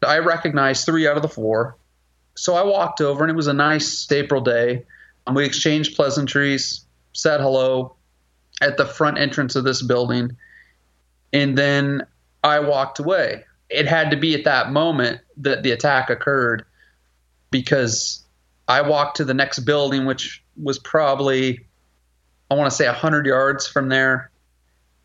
I 0.07 0.19
recognized 0.19 0.87
three 0.87 1.09
out 1.09 1.17
of 1.17 1.23
the 1.23 1.29
four. 1.29 1.77
So 2.37 2.55
I 2.55 2.63
walked 2.63 3.01
over, 3.01 3.25
and 3.25 3.31
it 3.31 3.37
was 3.37 3.49
a 3.49 3.53
nice 3.53 4.11
April 4.13 4.43
day. 4.43 4.85
And 5.27 5.35
we 5.35 5.45
exchanged 5.45 5.97
pleasantries, 5.97 6.85
said 7.13 7.41
hello 7.41 7.97
at 8.61 8.77
the 8.77 8.87
front 8.87 9.19
entrance 9.19 9.57
of 9.57 9.65
this 9.65 9.83
building, 9.83 10.37
and 11.33 11.57
then 11.57 12.07
I 12.43 12.61
walked 12.61 12.99
away. 12.99 13.45
It 13.69 13.87
had 13.87 14.11
to 14.11 14.17
be 14.17 14.35
at 14.35 14.45
that 14.45 14.73
moment 14.73 15.21
that 15.39 15.63
the 15.63 15.71
attack 15.71 16.11
occurred 16.11 16.65
because 17.51 18.25
I 18.67 18.83
walked 18.83 19.19
to 19.19 19.25
the 19.25 19.35
next 19.35 19.61
building, 19.61 20.07
which 20.07 20.43
was 20.61 20.79
probably 20.79 21.68
I 22.51 22.55
want 22.55 22.71
to 22.71 22.77
say 22.77 22.87
100 22.87 23.27
yards 23.27 23.67
from 23.67 23.89
there. 23.89 24.31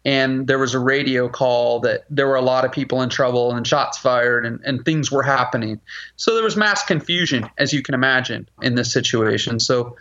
And 0.05 0.47
there 0.47 0.59
was 0.59 0.73
a 0.73 0.79
radio 0.79 1.29
call 1.29 1.79
that 1.81 2.03
there 2.09 2.27
were 2.27 2.35
a 2.35 2.41
lot 2.41 2.65
of 2.65 2.73
people 2.73 3.01
in 3.01 3.09
trouble 3.09 3.53
and 3.53 3.65
shots 3.65 3.97
fired 3.97 4.45
and, 4.45 4.59
and 4.65 4.83
things 4.83 5.09
were 5.09 5.23
happening. 5.23 5.79
So 6.17 6.33
there 6.33 6.43
was 6.43 6.57
mass 6.57 6.83
confusion, 6.83 7.49
as 7.57 7.71
you 7.71 7.81
can 7.81 7.95
imagine, 7.95 8.49
in 8.61 8.75
this 8.75 8.91
situation. 8.91 9.61
So 9.61 9.95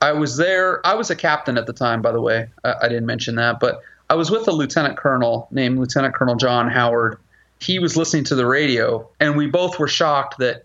I 0.00 0.12
was 0.12 0.36
there. 0.36 0.84
I 0.84 0.94
was 0.94 1.10
a 1.10 1.16
captain 1.16 1.56
at 1.56 1.66
the 1.66 1.72
time, 1.72 2.02
by 2.02 2.10
the 2.10 2.20
way. 2.20 2.48
I, 2.64 2.74
I 2.82 2.88
didn't 2.88 3.06
mention 3.06 3.36
that. 3.36 3.60
But 3.60 3.80
I 4.10 4.14
was 4.14 4.30
with 4.30 4.48
a 4.48 4.52
lieutenant 4.52 4.96
colonel 4.96 5.48
named 5.50 5.78
Lieutenant 5.78 6.14
Colonel 6.14 6.36
John 6.36 6.68
Howard. 6.68 7.18
He 7.60 7.78
was 7.78 7.96
listening 7.96 8.24
to 8.24 8.34
the 8.34 8.46
radio, 8.46 9.08
and 9.20 9.36
we 9.36 9.46
both 9.46 9.78
were 9.78 9.88
shocked 9.88 10.38
that 10.38 10.64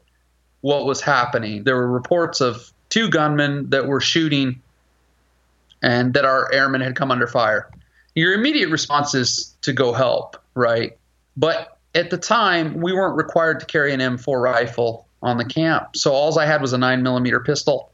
what 0.62 0.86
was 0.86 1.02
happening. 1.02 1.64
There 1.64 1.76
were 1.76 1.92
reports 1.92 2.40
of 2.40 2.72
two 2.90 3.10
gunmen 3.10 3.72
that 3.72 3.88
were 3.88 4.00
shooting 4.00 4.62
and 5.84 6.14
that 6.14 6.26
our 6.26 6.52
airmen 6.52 6.82
had 6.82 6.96
come 6.96 7.12
under 7.12 7.28
fire. 7.28 7.70
Your 8.16 8.34
immediate 8.34 8.70
response 8.70 9.14
is 9.14 9.56
to 9.62 9.74
go 9.74 9.92
help, 9.94 10.38
right? 10.56 10.98
But 11.36 11.78
at 11.94 12.10
the 12.10 12.18
time, 12.18 12.76
we 12.76 12.94
weren't 12.94 13.18
required 13.18 13.60
to 13.60 13.66
carry 13.66 13.94
an 13.94 14.00
M4 14.00 14.42
rifle 14.42 15.08
on 15.22 15.38
the 15.38 15.46
camp. 15.46 15.96
So 15.96 16.12
all 16.12 16.38
I 16.40 16.46
had 16.46 16.62
was 16.62 16.74
a 16.74 16.78
9 16.78 17.04
millimeter 17.04 17.40
pistol, 17.42 17.92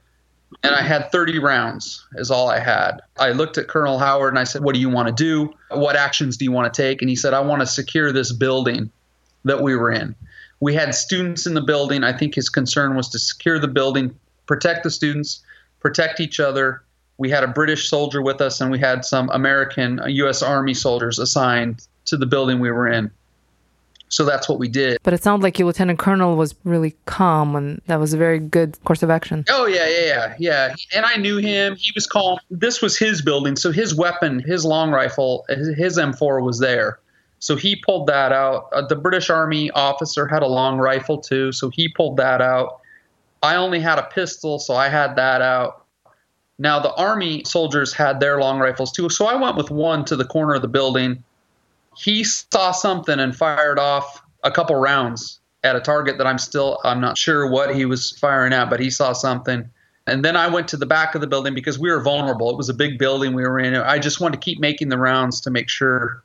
and 0.63 0.73
I 0.73 0.81
had 0.81 1.11
30 1.11 1.39
rounds, 1.39 2.05
is 2.15 2.31
all 2.31 2.49
I 2.49 2.59
had. 2.59 3.01
I 3.19 3.31
looked 3.31 3.57
at 3.57 3.67
Colonel 3.67 3.97
Howard 3.97 4.33
and 4.33 4.39
I 4.39 4.43
said, 4.43 4.63
What 4.63 4.75
do 4.75 4.81
you 4.81 4.89
want 4.89 5.07
to 5.07 5.13
do? 5.13 5.53
What 5.69 5.95
actions 5.95 6.37
do 6.37 6.45
you 6.45 6.51
want 6.51 6.71
to 6.73 6.81
take? 6.81 7.01
And 7.01 7.09
he 7.09 7.15
said, 7.15 7.33
I 7.33 7.39
want 7.41 7.61
to 7.61 7.67
secure 7.67 8.11
this 8.11 8.31
building 8.31 8.91
that 9.45 9.61
we 9.61 9.75
were 9.75 9.91
in. 9.91 10.15
We 10.59 10.73
had 10.73 10.93
students 10.93 11.45
in 11.45 11.53
the 11.53 11.61
building. 11.61 12.03
I 12.03 12.13
think 12.13 12.35
his 12.35 12.49
concern 12.49 12.95
was 12.95 13.09
to 13.09 13.19
secure 13.19 13.59
the 13.59 13.67
building, 13.67 14.17
protect 14.47 14.83
the 14.83 14.91
students, 14.91 15.41
protect 15.79 16.19
each 16.19 16.39
other, 16.39 16.83
we 17.19 17.29
had 17.29 17.43
a 17.43 17.47
British 17.47 17.89
soldier 17.89 18.21
with 18.21 18.41
us, 18.41 18.61
and 18.61 18.71
we 18.71 18.79
had 18.79 19.05
some 19.05 19.29
American 19.31 20.01
U.S. 20.07 20.41
Army 20.41 20.73
soldiers 20.73 21.19
assigned 21.19 21.85
to 22.05 22.17
the 22.17 22.25
building 22.25 22.59
we 22.59 22.71
were 22.71 22.87
in. 22.87 23.11
So 24.07 24.25
that's 24.25 24.49
what 24.49 24.57
we 24.57 24.67
did. 24.69 24.97
But 25.03 25.13
it 25.13 25.21
sounded 25.21 25.43
like 25.43 25.59
your 25.59 25.67
lieutenant 25.67 25.99
colonel 25.99 26.35
was 26.35 26.55
really 26.63 26.95
calm, 27.05 27.55
and 27.55 27.81
that 27.85 27.99
was 27.99 28.13
a 28.13 28.17
very 28.17 28.39
good 28.39 28.81
course 28.85 29.03
of 29.03 29.09
action. 29.11 29.45
Oh 29.49 29.67
yeah, 29.67 29.87
yeah, 29.87 30.05
yeah, 30.05 30.35
yeah. 30.39 30.75
And 30.95 31.05
I 31.05 31.17
knew 31.17 31.37
him. 31.37 31.75
He 31.75 31.91
was 31.93 32.07
calm. 32.07 32.39
This 32.49 32.81
was 32.81 32.97
his 32.97 33.21
building, 33.21 33.57
so 33.57 33.71
his 33.71 33.93
weapon, 33.93 34.39
his 34.39 34.65
long 34.65 34.89
rifle, 34.89 35.45
his 35.49 35.97
M4 35.97 36.41
was 36.41 36.59
there. 36.59 36.99
So 37.39 37.55
he 37.55 37.75
pulled 37.75 38.07
that 38.07 38.31
out. 38.31 38.69
Uh, 38.73 38.81
the 38.87 38.95
British 38.95 39.29
Army 39.29 39.69
officer 39.71 40.25
had 40.25 40.41
a 40.41 40.47
long 40.47 40.77
rifle 40.77 41.19
too, 41.19 41.51
so 41.51 41.69
he 41.69 41.89
pulled 41.89 42.17
that 42.17 42.41
out. 42.41 42.79
I 43.43 43.55
only 43.55 43.79
had 43.79 43.99
a 43.99 44.03
pistol, 44.03 44.57
so 44.57 44.73
I 44.73 44.87
had 44.89 45.15
that 45.17 45.41
out. 45.41 45.85
Now, 46.59 46.79
the 46.79 46.93
Army 46.93 47.43
soldiers 47.45 47.93
had 47.93 48.19
their 48.19 48.39
long 48.39 48.59
rifles 48.59 48.91
too, 48.91 49.09
so 49.09 49.25
I 49.25 49.35
went 49.35 49.55
with 49.55 49.71
one 49.71 50.03
to 50.05 50.17
the 50.17 50.25
corner 50.25 50.55
of 50.55 50.61
the 50.61 50.67
building. 50.67 51.23
He 51.97 52.25
saw 52.25 52.71
something 52.71 53.17
and 53.17 53.35
fired 53.35 53.79
off 53.79 54.21
a 54.43 54.51
couple 54.51 54.75
rounds 54.75 55.39
at 55.63 55.77
a 55.77 55.79
target 55.79 56.17
that 56.17 56.27
I'm 56.27 56.37
still 56.37 56.79
I'm 56.83 57.01
not 57.01 57.17
sure 57.17 57.49
what 57.49 57.73
he 57.73 57.85
was 57.85 58.11
firing 58.11 58.53
at, 58.53 58.69
but 58.69 58.79
he 58.79 58.89
saw 58.89 59.13
something. 59.13 59.69
And 60.05 60.25
then 60.25 60.35
I 60.35 60.47
went 60.49 60.67
to 60.69 60.77
the 60.77 60.85
back 60.85 61.15
of 61.15 61.21
the 61.21 61.27
building 61.27 61.53
because 61.53 61.79
we 61.79 61.89
were 61.89 62.01
vulnerable. 62.01 62.49
It 62.49 62.57
was 62.57 62.69
a 62.69 62.73
big 62.73 62.97
building 62.97 63.33
we 63.33 63.43
were 63.43 63.59
in. 63.59 63.75
I 63.75 63.99
just 63.99 64.19
wanted 64.19 64.41
to 64.41 64.45
keep 64.45 64.59
making 64.59 64.89
the 64.89 64.97
rounds 64.97 65.41
to 65.41 65.51
make 65.51 65.69
sure 65.69 66.23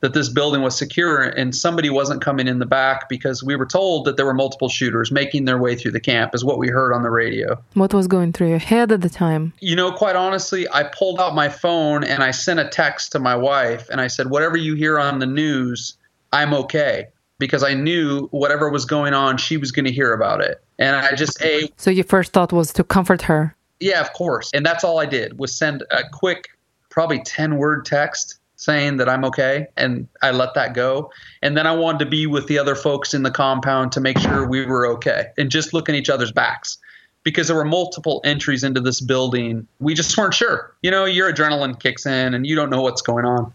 that 0.00 0.14
this 0.14 0.28
building 0.28 0.62
was 0.62 0.76
secure 0.76 1.22
and 1.22 1.54
somebody 1.54 1.90
wasn't 1.90 2.22
coming 2.22 2.48
in 2.48 2.58
the 2.58 2.66
back 2.66 3.08
because 3.08 3.42
we 3.42 3.54
were 3.54 3.66
told 3.66 4.06
that 4.06 4.16
there 4.16 4.26
were 4.26 4.34
multiple 4.34 4.68
shooters 4.68 5.12
making 5.12 5.44
their 5.44 5.58
way 5.58 5.76
through 5.76 5.90
the 5.90 6.00
camp 6.00 6.34
is 6.34 6.44
what 6.44 6.58
we 6.58 6.68
heard 6.68 6.92
on 6.92 7.02
the 7.02 7.10
radio. 7.10 7.62
What 7.74 7.92
was 7.92 8.06
going 8.06 8.32
through 8.32 8.48
your 8.48 8.58
head 8.58 8.92
at 8.92 9.02
the 9.02 9.10
time? 9.10 9.52
You 9.60 9.76
know, 9.76 9.92
quite 9.92 10.16
honestly, 10.16 10.66
I 10.72 10.84
pulled 10.84 11.20
out 11.20 11.34
my 11.34 11.48
phone 11.48 12.02
and 12.02 12.22
I 12.22 12.30
sent 12.30 12.60
a 12.60 12.68
text 12.68 13.12
to 13.12 13.18
my 13.18 13.36
wife 13.36 13.88
and 13.90 14.00
I 14.00 14.06
said, 14.06 14.30
"Whatever 14.30 14.56
you 14.56 14.74
hear 14.74 14.98
on 14.98 15.18
the 15.18 15.26
news, 15.26 15.94
I'm 16.32 16.54
okay." 16.54 17.08
Because 17.38 17.62
I 17.62 17.72
knew 17.72 18.28
whatever 18.32 18.68
was 18.68 18.84
going 18.84 19.14
on, 19.14 19.38
she 19.38 19.56
was 19.56 19.72
going 19.72 19.86
to 19.86 19.92
hear 19.92 20.12
about 20.12 20.42
it. 20.42 20.62
And 20.78 20.94
I 20.94 21.14
just 21.14 21.40
a 21.42 21.70
So 21.76 21.90
your 21.90 22.04
first 22.04 22.32
thought 22.32 22.52
was 22.52 22.72
to 22.74 22.84
comfort 22.84 23.22
her. 23.22 23.56
Yeah, 23.80 24.00
of 24.02 24.12
course. 24.12 24.50
And 24.52 24.64
that's 24.64 24.84
all 24.84 25.00
I 25.00 25.06
did 25.06 25.38
was 25.38 25.54
send 25.56 25.82
a 25.90 26.02
quick 26.12 26.50
probably 26.90 27.22
10 27.22 27.56
word 27.56 27.86
text 27.86 28.39
saying 28.60 28.98
that 28.98 29.08
I'm 29.08 29.24
okay, 29.24 29.66
and 29.78 30.06
I 30.20 30.32
let 30.32 30.52
that 30.54 30.74
go. 30.74 31.10
And 31.40 31.56
then 31.56 31.66
I 31.66 31.74
wanted 31.74 32.00
to 32.00 32.06
be 32.06 32.26
with 32.26 32.46
the 32.46 32.58
other 32.58 32.74
folks 32.74 33.14
in 33.14 33.22
the 33.22 33.30
compound 33.30 33.90
to 33.92 34.00
make 34.00 34.18
sure 34.18 34.46
we 34.46 34.66
were 34.66 34.86
okay 34.86 35.28
and 35.38 35.50
just 35.50 35.72
look 35.72 35.88
in 35.88 35.94
each 35.94 36.10
other's 36.10 36.30
backs 36.30 36.76
because 37.22 37.46
there 37.46 37.56
were 37.56 37.64
multiple 37.64 38.20
entries 38.22 38.62
into 38.62 38.80
this 38.80 39.00
building. 39.00 39.66
We 39.78 39.94
just 39.94 40.16
weren't 40.16 40.34
sure. 40.34 40.74
You 40.82 40.90
know, 40.90 41.06
your 41.06 41.32
adrenaline 41.32 41.80
kicks 41.80 42.04
in 42.04 42.34
and 42.34 42.46
you 42.46 42.54
don't 42.54 42.68
know 42.68 42.82
what's 42.82 43.00
going 43.00 43.24
on. 43.24 43.52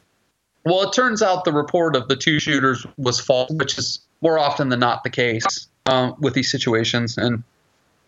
Well, 0.65 0.81
it 0.81 0.93
turns 0.93 1.21
out 1.21 1.45
the 1.45 1.53
report 1.53 1.95
of 1.95 2.07
the 2.07 2.15
two 2.15 2.39
shooters 2.39 2.85
was 2.97 3.19
false, 3.19 3.51
which 3.51 3.77
is 3.77 3.99
more 4.21 4.39
often 4.39 4.69
than 4.69 4.79
not 4.79 5.03
the 5.03 5.11
case 5.11 5.67
um, 5.85 6.15
with 6.19 6.33
these 6.33 6.49
situations. 6.49 7.15
And 7.15 7.43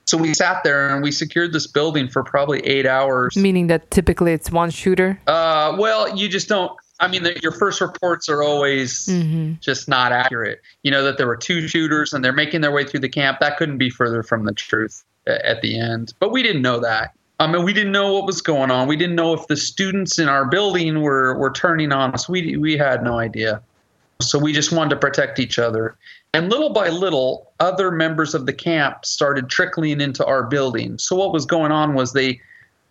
so 0.06 0.18
we 0.18 0.34
sat 0.34 0.64
there 0.64 0.90
and 0.90 1.04
we 1.04 1.12
secured 1.12 1.54
this 1.54 1.68
building 1.68 2.08
for 2.08 2.24
probably 2.24 2.60
eight 2.62 2.88
hours. 2.88 3.38
Meaning 3.38 3.68
that 3.68 3.92
typically 3.92 4.34
it's 4.34 4.50
one 4.50 4.72
shooter? 4.72 5.20
Uh, 5.28 5.76
well, 5.78 6.18
you 6.18 6.28
just 6.28 6.48
don't. 6.48 6.72
I 7.00 7.08
mean, 7.08 7.24
the, 7.24 7.40
your 7.42 7.52
first 7.52 7.82
reports 7.82 8.28
are 8.30 8.42
always 8.42 9.06
mm-hmm. 9.06 9.54
just 9.60 9.88
not 9.88 10.12
accurate. 10.12 10.62
You 10.84 10.92
know 10.92 11.04
that 11.04 11.18
there 11.18 11.28
were 11.28 11.38
two 11.38 11.68
shooters 11.68 12.14
and 12.14 12.24
they're 12.24 12.34
making 12.34 12.62
their 12.62 12.72
way 12.72 12.86
through 12.86 13.02
the 13.02 13.10
camp. 13.10 13.40
That 13.40 13.58
couldn't 13.58 13.78
be 13.78 13.90
further 13.90 14.24
from 14.24 14.46
the 14.46 14.54
truth 14.54 15.04
at 15.28 15.62
the 15.62 15.80
end. 15.80 16.14
But 16.20 16.32
we 16.32 16.42
didn't 16.42 16.62
know 16.62 16.80
that. 16.80 17.14
I 17.40 17.46
mean, 17.46 17.64
we 17.64 17.74
didn't 17.74 17.92
know 17.92 18.14
what 18.14 18.26
was 18.26 18.42
going 18.42 18.72
on. 18.72 18.88
We 18.88 18.96
didn't 18.96 19.16
know 19.16 19.34
if 19.34 19.46
the 19.48 19.58
students 19.58 20.18
in 20.18 20.28
our 20.28 20.46
building 20.46 21.02
were 21.02 21.38
were 21.38 21.52
turning 21.52 21.92
on 21.92 22.14
us. 22.14 22.28
We 22.28 22.58
we 22.58 22.78
had 22.78 23.04
no 23.04 23.20
idea. 23.20 23.62
So 24.20 24.40
we 24.40 24.52
just 24.52 24.72
wanted 24.72 24.92
to 24.92 24.96
protect 24.96 25.40
each 25.40 25.60
other. 25.60 25.96
And 26.34 26.50
little 26.50 26.72
by 26.72 26.90
little, 26.90 27.52
other 27.60 27.92
members 27.92 28.34
of 28.34 28.48
the 28.48 28.54
camp 28.54 29.06
started 29.06 29.50
trickling 29.50 30.02
into 30.02 30.26
our 30.26 30.44
building. 30.44 30.98
So 30.98 31.16
what 31.16 31.32
was 31.32 31.46
going 31.46 31.72
on 31.72 31.94
was 31.94 32.14
they 32.14 32.42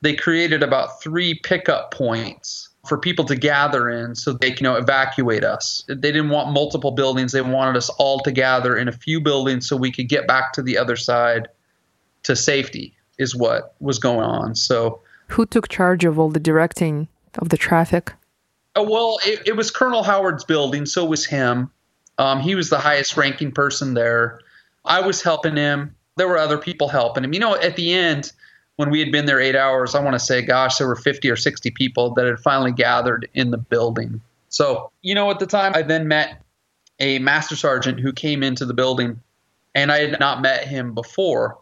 they 0.02 0.14
created 0.14 0.62
about 0.62 1.02
three 1.02 1.34
pickup 1.34 1.90
points 1.90 2.68
for 2.88 2.98
people 2.98 3.24
to 3.24 3.36
gather 3.36 3.88
in 3.88 4.14
so 4.14 4.32
they 4.32 4.50
can 4.50 4.64
you 4.64 4.72
know, 4.72 4.76
evacuate 4.76 5.44
us. 5.44 5.84
They 5.88 5.94
didn't 5.94 6.30
want 6.30 6.52
multiple 6.52 6.90
buildings. 6.90 7.32
They 7.32 7.42
wanted 7.42 7.76
us 7.76 7.88
all 7.90 8.20
to 8.20 8.32
gather 8.32 8.76
in 8.76 8.88
a 8.88 8.92
few 8.92 9.20
buildings 9.20 9.68
so 9.68 9.76
we 9.76 9.92
could 9.92 10.08
get 10.08 10.26
back 10.26 10.52
to 10.54 10.62
the 10.62 10.78
other 10.78 10.96
side 10.96 11.48
to 12.24 12.36
safety 12.36 12.94
is 13.18 13.34
what 13.34 13.74
was 13.80 13.98
going 13.98 14.20
on. 14.20 14.54
So 14.54 15.00
who 15.28 15.46
took 15.46 15.68
charge 15.68 16.04
of 16.04 16.18
all 16.18 16.28
the 16.28 16.40
directing 16.40 17.08
of 17.38 17.48
the 17.48 17.56
traffic? 17.56 18.12
Oh, 18.74 18.82
well, 18.82 19.18
it, 19.24 19.42
it 19.46 19.56
was 19.56 19.70
Colonel 19.70 20.02
Howard's 20.02 20.44
building, 20.44 20.86
so 20.86 21.04
it 21.04 21.08
was 21.08 21.24
him. 21.24 21.70
Um, 22.18 22.40
he 22.40 22.54
was 22.54 22.70
the 22.70 22.78
highest 22.78 23.16
ranking 23.16 23.52
person 23.52 23.94
there. 23.94 24.40
I 24.84 25.00
was 25.00 25.22
helping 25.22 25.56
him. 25.56 25.94
There 26.16 26.28
were 26.28 26.38
other 26.38 26.58
people 26.58 26.88
helping 26.88 27.24
him. 27.24 27.32
You 27.32 27.40
know, 27.40 27.56
at 27.56 27.76
the 27.76 27.92
end, 27.92 28.32
when 28.76 28.90
we 28.90 29.00
had 29.00 29.10
been 29.10 29.26
there 29.26 29.40
eight 29.40 29.56
hours, 29.56 29.94
I 29.94 30.02
want 30.02 30.14
to 30.14 30.20
say, 30.20 30.42
gosh, 30.42 30.76
there 30.76 30.86
were 30.86 30.96
50 30.96 31.30
or 31.30 31.36
60 31.36 31.70
people 31.72 32.14
that 32.14 32.26
had 32.26 32.38
finally 32.38 32.72
gathered 32.72 33.28
in 33.34 33.50
the 33.50 33.58
building. 33.58 34.20
So, 34.48 34.90
you 35.02 35.14
know, 35.14 35.30
at 35.30 35.38
the 35.38 35.46
time, 35.46 35.72
I 35.74 35.82
then 35.82 36.08
met 36.08 36.42
a 37.00 37.18
master 37.18 37.56
sergeant 37.56 38.00
who 38.00 38.12
came 38.12 38.42
into 38.42 38.64
the 38.64 38.74
building, 38.74 39.20
and 39.74 39.90
I 39.90 39.98
had 39.98 40.20
not 40.20 40.42
met 40.42 40.66
him 40.66 40.94
before. 40.94 41.58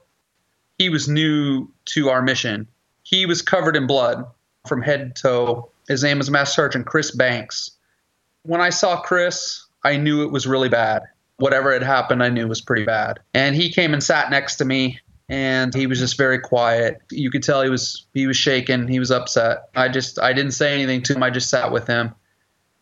He 0.78 0.88
was 0.88 1.08
new 1.08 1.68
to 1.86 2.10
our 2.10 2.22
mission. 2.22 2.66
He 3.04 3.26
was 3.26 3.42
covered 3.42 3.76
in 3.76 3.86
blood 3.86 4.24
from 4.66 4.82
head 4.82 5.14
to 5.16 5.22
toe. 5.22 5.70
His 5.88 6.02
name 6.02 6.18
was 6.18 6.30
Master 6.30 6.54
Sergeant 6.54 6.86
Chris 6.86 7.10
Banks. 7.10 7.70
When 8.42 8.60
I 8.60 8.70
saw 8.70 9.00
Chris, 9.00 9.64
I 9.84 9.96
knew 9.96 10.22
it 10.22 10.32
was 10.32 10.46
really 10.46 10.68
bad. 10.68 11.02
Whatever 11.36 11.72
had 11.72 11.82
happened, 11.82 12.22
I 12.22 12.28
knew 12.28 12.46
was 12.46 12.60
pretty 12.60 12.84
bad. 12.84 13.20
And 13.34 13.54
he 13.54 13.70
came 13.70 13.92
and 13.92 14.02
sat 14.02 14.30
next 14.30 14.56
to 14.56 14.64
me 14.64 15.00
and 15.28 15.74
he 15.74 15.86
was 15.86 15.98
just 15.98 16.18
very 16.18 16.38
quiet. 16.38 17.00
You 17.10 17.30
could 17.30 17.42
tell 17.42 17.62
he 17.62 17.70
was 17.70 18.06
he 18.14 18.26
was 18.26 18.36
shaken, 18.36 18.88
he 18.88 18.98
was 18.98 19.10
upset. 19.10 19.68
I 19.74 19.88
just 19.88 20.18
I 20.18 20.32
didn't 20.32 20.52
say 20.52 20.74
anything 20.74 21.02
to 21.02 21.14
him. 21.14 21.22
I 21.22 21.30
just 21.30 21.50
sat 21.50 21.72
with 21.72 21.86
him. 21.86 22.14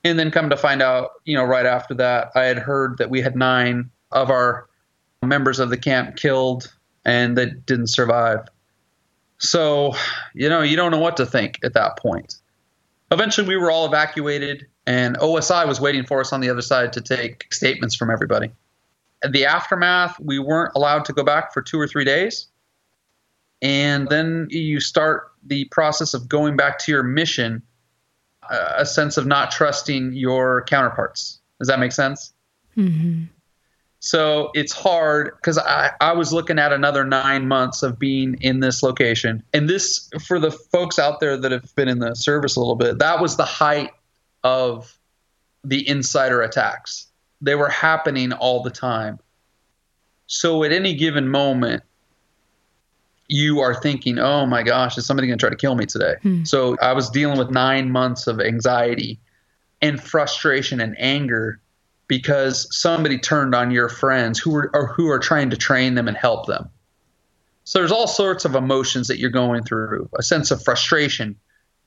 And 0.05 0.19
then 0.19 0.33
come 0.33 0.51
to 0.51 0.57
find 0.57 0.83
out, 0.83 1.11
you 1.25 1.37
know, 1.37 1.45
right 1.45 1.67
after 1.67 1.95
that, 1.95 2.33
I 2.35 2.43
had 2.45 2.59
heard 2.59 2.99
that 2.99 3.09
we 3.09 3.21
had 3.21 3.37
9 3.37 3.89
of 4.11 4.31
our 4.31 4.69
members 5.23 5.61
of 5.61 5.71
the 5.71 5.77
camp 5.77 6.17
killed 6.17 6.75
and 7.05 7.39
that 7.39 7.67
didn't 7.67 7.87
survive. 7.87 8.49
So, 9.39 9.95
you 10.35 10.49
know, 10.49 10.63
you 10.63 10.77
don't 10.77 10.91
know 10.91 10.99
what 10.99 11.17
to 11.19 11.27
think 11.27 11.61
at 11.63 11.75
that 11.75 11.99
point. 11.99 12.37
Eventually, 13.13 13.47
we 13.47 13.57
were 13.57 13.71
all 13.71 13.87
evacuated, 13.87 14.67
and 14.87 15.19
OSI 15.19 15.67
was 15.69 15.81
waiting 15.81 16.05
for 16.05 16.21
us 16.21 16.33
on 16.33 16.41
the 16.41 16.49
other 16.49 16.63
side 16.63 16.93
to 16.95 17.01
take 17.01 17.53
statements 17.53 17.95
from 17.95 18.11
everybody. 18.11 18.51
The 19.29 19.45
aftermath, 19.45 20.19
we 20.21 20.39
weren't 20.39 20.73
allowed 20.75 21.05
to 21.07 21.13
go 21.13 21.23
back 21.23 21.53
for 21.53 21.63
two 21.63 21.79
or 21.79 21.87
three 21.87 22.05
days. 22.05 22.49
And 23.61 24.09
then 24.09 24.49
you 24.51 24.81
start 24.81 25.31
the 25.45 25.67
process 25.67 26.15
of 26.15 26.29
going 26.29 26.57
back 26.57 26.79
to 26.81 26.93
your 26.93 27.05
mission, 27.05 27.63
a 28.51 28.85
sense 28.85 29.17
of 29.17 29.27
not 29.27 29.53
trusting 29.53 30.15
your 30.15 30.65
counterparts. 30.65 31.39
Does 31.61 31.69
that 31.69 31.79
make 31.79 31.93
sense? 31.93 32.33
Mm-hmm. 32.77 33.25
So 34.01 34.51
it's 34.55 34.73
hard 34.73 35.31
because 35.37 35.59
I, 35.59 35.93
I 36.01 36.13
was 36.13 36.33
looking 36.33 36.59
at 36.59 36.73
another 36.73 37.05
nine 37.05 37.47
months 37.47 37.85
of 37.85 38.01
being 38.01 38.37
in 38.41 38.59
this 38.59 38.83
location. 38.83 39.45
And 39.53 39.71
this, 39.71 40.11
for 40.27 40.41
the 40.41 40.51
folks 40.51 40.99
out 40.99 41.21
there 41.21 41.37
that 41.37 41.53
have 41.53 41.73
been 41.77 41.87
in 41.87 42.01
the 42.01 42.17
service 42.17 42.57
a 42.57 42.59
little 42.59 42.75
bit, 42.75 42.99
that 42.99 43.21
was 43.21 43.37
the 43.37 43.45
height 43.45 43.93
of 44.43 44.99
the 45.63 45.89
insider 45.89 46.43
attacks. 46.43 47.07
They 47.43 47.55
were 47.55 47.69
happening 47.69 48.33
all 48.33 48.63
the 48.63 48.71
time. 48.71 49.19
So 50.27 50.65
at 50.65 50.73
any 50.73 50.95
given 50.95 51.29
moment, 51.29 51.83
you 53.29 53.61
are 53.61 53.75
thinking, 53.75 54.19
oh 54.19 54.47
my 54.47 54.63
gosh, 54.63 54.97
is 54.97 55.07
somebody 55.07 55.27
going 55.27 55.39
to 55.39 55.43
try 55.43 55.51
to 55.51 55.57
kill 55.57 55.75
me 55.75 55.87
today? 55.87 56.15
Hmm. 56.23 56.45
So 56.45 56.77
I 56.81 56.93
was 56.93 57.11
dealing 57.11 57.39
with 57.39 57.51
nine 57.51 57.91
months 57.91 58.27
of 58.27 58.41
anxiety 58.41 59.19
and 59.81 60.01
frustration 60.01 60.81
and 60.81 60.95
anger 60.99 61.61
because 62.09 62.69
somebody 62.77 63.19
turned 63.19 63.55
on 63.55 63.71
your 63.71 63.89
friends 63.89 64.39
who 64.39 64.55
are 64.55 64.71
or 64.75 64.87
who 64.87 65.09
are 65.09 65.19
trying 65.19 65.51
to 65.51 65.57
train 65.57 65.95
them 65.95 66.09
and 66.09 66.17
help 66.17 66.47
them. 66.47 66.69
So 67.65 67.79
there's 67.79 67.93
all 67.93 68.09
sorts 68.09 68.45
of 68.45 68.55
emotions 68.55 69.09
that 69.09 69.19
you're 69.19 69.31
going 69.31 69.63
through, 69.65 70.09
a 70.19 70.23
sense 70.23 70.51
of 70.51 70.63
frustration, 70.63 71.37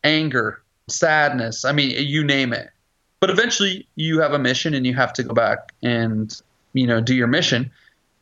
anger, 0.03 0.63
sadness, 0.87 1.65
I 1.65 1.71
mean, 1.71 1.91
you 1.91 2.23
name 2.23 2.53
it. 2.53 2.69
But 3.19 3.29
eventually 3.29 3.87
you 3.95 4.19
have 4.19 4.33
a 4.33 4.39
mission 4.39 4.73
and 4.73 4.85
you 4.85 4.93
have 4.93 5.13
to 5.13 5.23
go 5.23 5.33
back 5.33 5.71
and, 5.81 6.33
you 6.73 6.85
know, 6.85 7.01
do 7.01 7.15
your 7.15 7.27
mission 7.27 7.71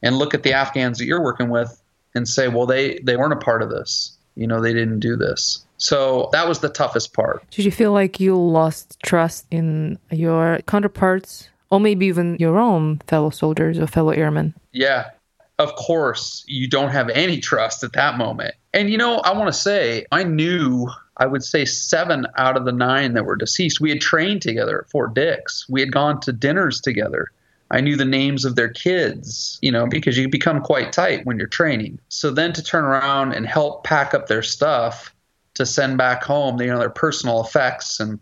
and 0.02 0.18
look 0.18 0.34
at 0.34 0.44
the 0.44 0.54
Afghans 0.54 0.98
that 1.00 1.06
you're 1.06 1.24
working 1.24 1.50
with 1.50 1.82
and 2.16 2.28
say, 2.28 2.48
well, 2.48 2.66
they 2.66 3.00
they 3.00 3.18
weren't 3.18 3.34
a 3.34 3.38
part 3.38 3.62
of 3.62 3.70
this. 3.70 4.16
You 4.36 4.48
know, 4.48 4.62
they 4.62 4.74
didn't 4.74 5.00
do 5.00 5.16
this. 5.16 5.66
So 5.78 6.30
that 6.32 6.48
was 6.48 6.60
the 6.60 6.70
toughest 6.70 7.14
part. 7.14 7.44
Did 7.52 7.66
you 7.66 7.72
feel 7.72 7.92
like 7.92 8.20
you 8.20 8.36
lost 8.36 8.98
trust 9.04 9.46
in 9.52 10.00
your 10.12 10.60
counterparts 10.66 11.50
or 11.74 11.80
maybe 11.80 12.06
even 12.06 12.38
your 12.40 12.60
own 12.60 13.00
fellow 13.08 13.32
soldiers 13.32 13.80
or 13.80 13.88
fellow 13.88 14.12
airmen. 14.12 14.54
Yeah, 14.74 15.10
of 15.58 15.74
course, 15.74 16.46
you 16.48 16.70
don't 16.70 16.90
have 16.90 17.10
any 17.10 17.40
trust 17.40 17.84
at 17.84 17.94
that 17.94 18.16
moment. 18.16 18.54
And 18.76 18.92
you 18.92 18.98
know, 19.00 19.18
I 19.18 19.34
want 19.34 19.48
to 19.48 19.60
say, 19.60 20.06
I 20.12 20.24
knew, 20.24 20.88
I 21.24 21.26
would 21.26 21.42
say 21.46 21.64
seven 21.64 22.28
out 22.38 22.58
of 22.58 22.66
the 22.66 22.74
nine 22.74 23.14
that 23.14 23.24
were 23.24 23.38
deceased, 23.38 23.80
we 23.80 23.90
had 23.90 24.02
trained 24.02 24.42
together 24.42 24.82
at 24.82 24.90
Fort 24.90 25.14
Dix. 25.14 25.66
We 25.70 25.80
had 25.80 25.90
gone 25.90 26.20
to 26.20 26.34
dinners 26.34 26.82
together. 26.82 27.32
I 27.72 27.80
knew 27.80 27.96
the 27.96 28.04
names 28.04 28.44
of 28.44 28.58
their 28.58 28.68
kids, 28.68 29.58
you 29.62 29.72
know, 29.72 29.88
because 29.88 30.18
you 30.18 30.28
become 30.28 30.60
quite 30.60 30.92
tight 30.92 31.26
when 31.26 31.38
you're 31.38 31.48
training. 31.48 31.98
So 32.10 32.30
then 32.30 32.52
to 32.52 32.62
turn 32.62 32.84
around 32.84 33.32
and 33.32 33.48
help 33.48 33.86
pack 33.86 34.14
up 34.14 34.28
their 34.28 34.44
stuff 34.44 35.16
to 35.54 35.66
send 35.66 35.98
back 35.98 36.24
home, 36.26 36.60
you 36.60 36.68
know, 36.68 36.80
their 36.80 36.90
personal 36.90 37.40
effects 37.40 38.02
and 38.02 38.20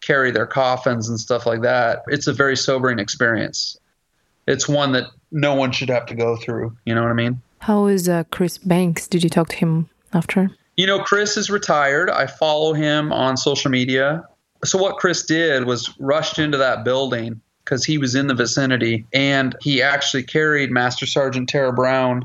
carry 0.00 0.30
their 0.30 0.46
coffins 0.46 1.08
and 1.08 1.18
stuff 1.18 1.44
like 1.44 1.62
that. 1.62 2.04
It's 2.06 2.28
a 2.28 2.32
very 2.32 2.56
sobering 2.56 3.00
experience. 3.00 3.76
It's 4.46 4.68
one 4.68 4.92
that 4.92 5.06
no 5.32 5.56
one 5.56 5.72
should 5.72 5.88
have 5.88 6.06
to 6.06 6.14
go 6.14 6.36
through. 6.36 6.76
You 6.84 6.94
know 6.94 7.02
what 7.02 7.10
I 7.10 7.14
mean? 7.14 7.42
How 7.58 7.88
is 7.88 8.08
uh, 8.08 8.22
Chris 8.30 8.58
Banks? 8.58 9.08
Did 9.08 9.24
you 9.24 9.28
talk 9.28 9.48
to 9.48 9.56
him 9.56 9.90
after? 10.12 10.52
You 10.78 10.86
know, 10.86 11.00
Chris 11.00 11.36
is 11.36 11.50
retired. 11.50 12.08
I 12.08 12.28
follow 12.28 12.72
him 12.72 13.12
on 13.12 13.36
social 13.36 13.68
media. 13.68 14.22
So, 14.64 14.78
what 14.78 14.96
Chris 14.98 15.24
did 15.24 15.64
was 15.64 15.92
rushed 15.98 16.38
into 16.38 16.56
that 16.56 16.84
building 16.84 17.40
because 17.64 17.84
he 17.84 17.98
was 17.98 18.14
in 18.14 18.28
the 18.28 18.34
vicinity 18.34 19.04
and 19.12 19.56
he 19.60 19.82
actually 19.82 20.22
carried 20.22 20.70
Master 20.70 21.04
Sergeant 21.04 21.48
Tara 21.48 21.72
Brown 21.72 22.22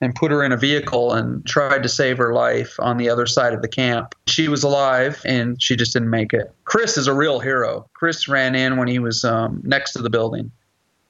and 0.00 0.14
put 0.14 0.30
her 0.30 0.42
in 0.42 0.50
a 0.50 0.56
vehicle 0.56 1.12
and 1.12 1.44
tried 1.44 1.82
to 1.82 1.90
save 1.90 2.16
her 2.16 2.32
life 2.32 2.74
on 2.78 2.96
the 2.96 3.10
other 3.10 3.26
side 3.26 3.52
of 3.52 3.60
the 3.60 3.68
camp. 3.68 4.14
She 4.26 4.48
was 4.48 4.62
alive 4.62 5.20
and 5.26 5.62
she 5.62 5.76
just 5.76 5.92
didn't 5.92 6.08
make 6.08 6.32
it. 6.32 6.50
Chris 6.64 6.96
is 6.96 7.06
a 7.06 7.12
real 7.12 7.38
hero. 7.38 7.86
Chris 7.92 8.28
ran 8.28 8.54
in 8.54 8.78
when 8.78 8.88
he 8.88 8.98
was 8.98 9.26
um, 9.26 9.60
next 9.62 9.92
to 9.92 9.98
the 9.98 10.08
building 10.08 10.50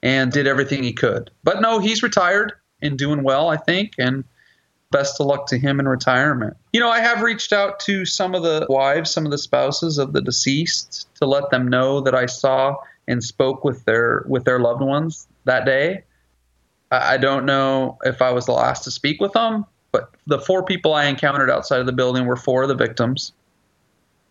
and 0.03 0.33
did 0.33 0.49
everything 0.49 0.83
he 0.83 0.93
could. 0.93 1.31
But 1.45 1.61
no, 1.61 1.79
he's 1.79 2.03
retired 2.03 2.53
and 2.83 2.99
doing 2.99 3.23
well, 3.23 3.49
I 3.49 3.59
think, 3.59 3.93
and 3.97 4.25
best 4.91 5.21
of 5.21 5.27
luck 5.27 5.47
to 5.47 5.59
him 5.59 5.81
in 5.81 5.87
retirement. 5.89 6.57
You 6.73 6.81
know, 6.81 6.91
I 6.91 7.01
have 7.01 7.23
reached 7.23 7.53
out 7.53 7.79
to 7.81 8.05
some 8.05 8.35
of 8.35 8.43
the 8.43 8.67
wives, 8.69 9.11
some 9.11 9.25
of 9.25 9.31
the 9.31 9.39
spouses 9.39 9.99
of 9.99 10.13
the 10.13 10.21
deceased 10.21 11.09
to 11.17 11.27
let 11.27 11.51
them 11.51 11.69
know 11.69 12.01
that 12.01 12.15
I 12.15 12.27
saw 12.27 12.77
and 13.07 13.23
spoke 13.23 13.65
with 13.65 13.85
their 13.85 14.25
with 14.29 14.45
their 14.45 14.59
loved 14.59 14.83
ones 14.83 15.27
that 15.45 15.65
day 15.65 16.05
I 16.91 17.19
don't 17.19 17.45
know 17.45 17.99
if 18.05 18.21
I 18.21 18.33
was 18.33 18.47
the 18.47 18.53
last 18.53 18.83
to 18.85 18.91
speak 18.91 19.21
with 19.21 19.33
them, 19.33 19.65
but 19.93 20.11
the 20.27 20.41
four 20.41 20.65
people 20.65 20.93
I 20.93 21.05
encountered 21.05 21.51
outside 21.51 21.81
of 21.81 21.87
the 21.87 21.93
building 21.93 22.27
were 22.27 22.37
four 22.37 22.63
of 22.63 22.69
the 22.69 22.75
victims. 22.75 23.33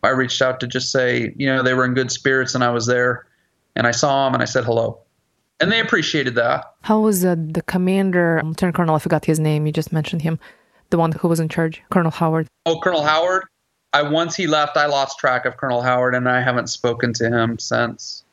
I 0.04 0.10
reached 0.10 0.42
out 0.42 0.60
to 0.60 0.68
just 0.68 0.92
say, 0.92 1.34
you 1.38 1.48
know, 1.48 1.64
they 1.64 1.74
were 1.74 1.86
in 1.86 1.94
good 1.94 2.12
spirits 2.12 2.56
and 2.56 2.64
I 2.64 2.70
was 2.70 2.86
there 2.86 3.26
and 3.76 3.88
I 3.88 3.92
saw 3.92 4.26
them 4.26 4.34
and 4.34 4.44
I 4.44 4.46
said 4.46 4.66
hello. 4.66 5.00
And 5.60 5.72
they 5.72 5.80
appreciated 5.80 6.36
that. 6.36 6.74
How 6.82 7.00
was 7.00 7.26
uh, 7.26 7.36
the 7.38 7.62
commander, 7.62 8.42
Lieutenant 8.44 8.76
Colonel, 8.76 8.96
I 8.96 9.00
forgot 9.00 9.26
his 9.26 9.40
name, 9.40 9.66
you 9.66 9.74
just 9.74 9.92
mentioned 9.92 10.22
him, 10.22 10.40
the 10.90 10.98
one 10.98 11.12
who 11.12 11.28
was 11.28 11.40
in 11.40 11.50
charge, 11.50 11.82
Colonel 11.90 12.12
Howard? 12.12 12.48
Oh, 12.66 12.80
Colonel 12.80 13.04
Howard? 13.04 13.44
I 13.92 14.04
once 14.04 14.36
he 14.36 14.48
left, 14.48 14.78
I 14.78 14.86
lost 14.86 15.20
track 15.20 15.46
of 15.46 15.58
Colonel 15.58 15.82
Howard 15.82 16.16
and 16.16 16.30
I 16.30 16.42
haven't 16.42 16.68
spoken 16.68 17.12
to 17.14 17.30
him 17.30 17.58
since. 17.60 18.24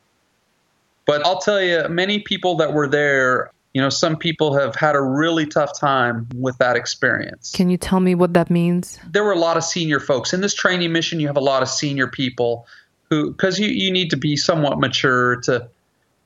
But 1.06 1.24
I'll 1.24 1.38
tell 1.38 1.62
you, 1.62 1.88
many 1.88 2.18
people 2.20 2.56
that 2.56 2.72
were 2.72 2.88
there 2.88 3.50
you 3.76 3.82
know, 3.82 3.90
some 3.90 4.16
people 4.16 4.58
have 4.58 4.74
had 4.74 4.96
a 4.96 5.02
really 5.02 5.44
tough 5.44 5.78
time 5.78 6.26
with 6.34 6.56
that 6.56 6.76
experience. 6.76 7.52
Can 7.54 7.68
you 7.68 7.76
tell 7.76 8.00
me 8.00 8.14
what 8.14 8.32
that 8.32 8.48
means? 8.48 8.98
There 9.10 9.22
were 9.22 9.34
a 9.34 9.38
lot 9.38 9.58
of 9.58 9.64
senior 9.64 10.00
folks. 10.00 10.32
In 10.32 10.40
this 10.40 10.54
training 10.54 10.92
mission, 10.92 11.20
you 11.20 11.26
have 11.26 11.36
a 11.36 11.42
lot 11.42 11.62
of 11.62 11.68
senior 11.68 12.06
people 12.06 12.66
who, 13.10 13.32
because 13.32 13.60
you, 13.60 13.68
you 13.68 13.90
need 13.90 14.08
to 14.08 14.16
be 14.16 14.34
somewhat 14.34 14.80
mature 14.80 15.42
to, 15.42 15.68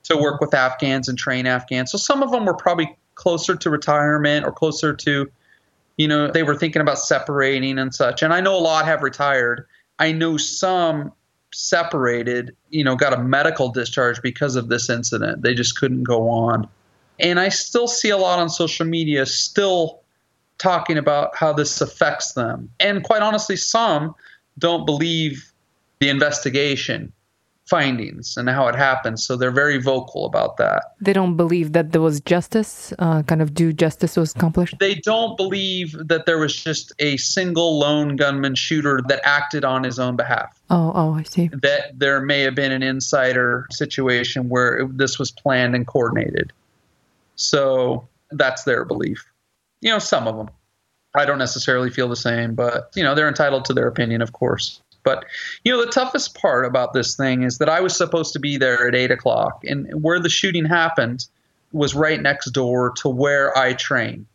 to 0.05 0.17
work 0.17 0.41
with 0.41 0.55
Afghans 0.55 1.09
and 1.09 1.19
train 1.19 1.47
Afghans. 1.47 1.93
So 1.93 1.99
some 1.99 2.23
of 2.23 2.31
them 2.31 2.45
were 2.45 2.55
probably 2.55 2.97
closer 3.15 3.55
to 3.55 3.71
retirement 3.71 4.47
or 4.47 4.53
closer 4.53 4.95
to, 4.95 5.31
you 5.97 6.09
know, 6.09 6.31
they 6.31 6.43
were 6.43 6.57
thinking 6.57 6.81
about 6.81 6.99
separating 6.99 7.79
and 7.79 7.95
such. 7.95 8.23
And 8.23 8.33
I 8.33 8.41
know 8.41 8.57
a 8.57 8.61
lot 8.61 8.87
have 8.87 9.03
retired. 9.03 9.67
I 9.99 10.13
know 10.13 10.37
some 10.37 11.13
separated, 11.53 12.57
you 12.71 12.85
know, 12.85 12.97
got 12.97 13.13
a 13.13 13.19
medical 13.19 13.71
discharge 13.71 14.23
because 14.23 14.57
of 14.57 14.69
this 14.69 14.89
incident. 14.89 15.43
They 15.43 15.55
just 15.55 15.79
couldn't 15.79 16.05
go 16.05 16.29
on. 16.29 16.69
And 17.19 17.39
I 17.39 17.51
still 17.51 17.87
see 17.87 18.09
a 18.09 18.17
lot 18.17 18.39
on 18.39 18.49
social 18.49 18.87
media 18.87 19.27
still 19.27 20.01
talking 20.59 20.97
about 20.97 21.37
how 21.37 21.53
this 21.53 21.81
affects 21.81 22.33
them. 22.33 22.71
And 22.81 23.03
quite 23.03 23.23
honestly, 23.23 23.57
some 23.57 24.15
don't 24.59 24.87
believe 24.87 25.53
the 25.99 26.09
investigation 26.09 27.13
findings 27.71 28.37
and 28.37 28.51
how 28.51 28.67
it 28.67 28.75
happened. 28.75 29.21
So 29.21 29.37
they're 29.37 29.53
very 29.53 29.79
vocal 29.79 30.27
about 30.27 30.57
that. 30.57 30.97
They 31.01 31.13
don't 31.13 31.37
believe 31.37 31.73
that 31.73 31.93
there 31.93 32.01
was 32.01 32.21
justice, 32.21 32.93
uh, 32.99 33.23
kind 33.23 33.41
of 33.41 33.55
due 33.55 33.73
justice 33.73 34.17
was 34.17 34.35
accomplished? 34.35 34.75
They 34.81 34.97
don't 34.97 35.37
believe 35.37 35.97
that 36.09 36.27
there 36.27 36.39
was 36.39 36.55
just 36.55 36.93
a 36.99 37.17
single 37.17 37.79
lone 37.79 38.17
gunman 38.17 38.57
shooter 38.57 39.01
that 39.07 39.21
acted 39.25 39.65
on 39.65 39.85
his 39.85 40.01
own 40.01 40.17
behalf. 40.17 40.61
Oh, 40.69 40.91
oh, 40.95 41.15
I 41.15 41.23
see. 41.23 41.49
That 41.63 41.97
there 41.97 42.21
may 42.21 42.41
have 42.41 42.57
been 42.57 42.73
an 42.73 42.83
insider 42.83 43.69
situation 43.71 44.49
where 44.49 44.89
this 44.91 45.19
was 45.19 45.31
planned 45.31 45.77
and 45.77 45.87
coordinated. 45.87 46.53
So 47.37 48.09
that's 48.33 48.65
their 48.65 48.85
belief. 48.85 49.25
You 49.81 49.91
know, 49.91 50.01
some 50.01 50.27
of 50.27 50.37
them. 50.37 50.51
I 51.15 51.25
don't 51.25 51.39
necessarily 51.39 51.91
feel 51.91 52.09
the 52.09 52.17
same, 52.17 52.55
but, 52.55 52.91
you 52.95 53.03
know, 53.03 53.15
they're 53.15 53.29
entitled 53.29 53.65
to 53.67 53.75
their 53.75 53.89
opinion, 53.89 54.23
of 54.23 54.33
course. 54.33 54.81
But, 55.03 55.25
you 55.65 55.73
know, 55.73 55.85
the 55.85 55.91
toughest 55.91 56.35
part 56.35 56.65
about 56.65 56.93
this 56.93 57.17
thing 57.17 57.43
is 57.43 57.59
that 57.59 57.69
I 57.69 57.81
was 57.81 57.97
supposed 57.97 58.33
to 58.35 58.39
be 58.39 58.57
there 58.57 58.87
at 58.87 58.95
8 58.95 59.11
o'clock, 59.11 59.63
and 59.65 59.89
where 60.03 60.21
the 60.21 60.29
shooting 60.29 60.65
happened 60.65 61.27
was 61.73 61.95
right 61.95 62.21
next 62.21 62.51
door 62.51 62.93
to 62.97 63.09
where 63.09 63.57
I 63.57 63.73
train. 63.75 64.27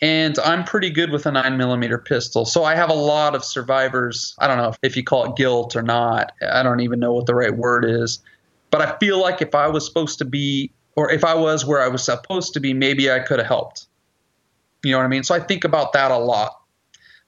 and 0.00 0.38
I'm 0.38 0.64
pretty 0.64 0.90
good 0.90 1.10
with 1.10 1.26
a 1.26 1.32
nine 1.32 1.56
millimeter 1.56 1.98
pistol. 1.98 2.44
So 2.44 2.64
I 2.64 2.76
have 2.76 2.90
a 2.90 2.94
lot 2.94 3.34
of 3.34 3.44
survivors. 3.44 4.34
I 4.38 4.46
don't 4.46 4.56
know 4.58 4.72
if 4.82 4.96
you 4.96 5.02
call 5.02 5.24
it 5.24 5.36
guilt 5.36 5.74
or 5.74 5.82
not. 5.82 6.32
I 6.40 6.62
don't 6.62 6.80
even 6.80 7.00
know 7.00 7.12
what 7.12 7.26
the 7.26 7.34
right 7.34 7.56
word 7.56 7.84
is. 7.84 8.20
But 8.70 8.82
I 8.82 8.96
feel 8.98 9.20
like 9.20 9.42
if 9.42 9.54
I 9.54 9.66
was 9.66 9.84
supposed 9.84 10.18
to 10.18 10.24
be, 10.24 10.70
or 10.94 11.10
if 11.10 11.24
I 11.24 11.34
was 11.34 11.64
where 11.64 11.82
I 11.82 11.88
was 11.88 12.04
supposed 12.04 12.54
to 12.54 12.60
be, 12.60 12.74
maybe 12.74 13.10
I 13.10 13.18
could 13.20 13.38
have 13.38 13.48
helped. 13.48 13.86
You 14.84 14.92
know 14.92 14.98
what 14.98 15.04
I 15.04 15.08
mean? 15.08 15.24
So 15.24 15.34
I 15.34 15.40
think 15.40 15.64
about 15.64 15.92
that 15.94 16.10
a 16.10 16.18
lot. 16.18 16.60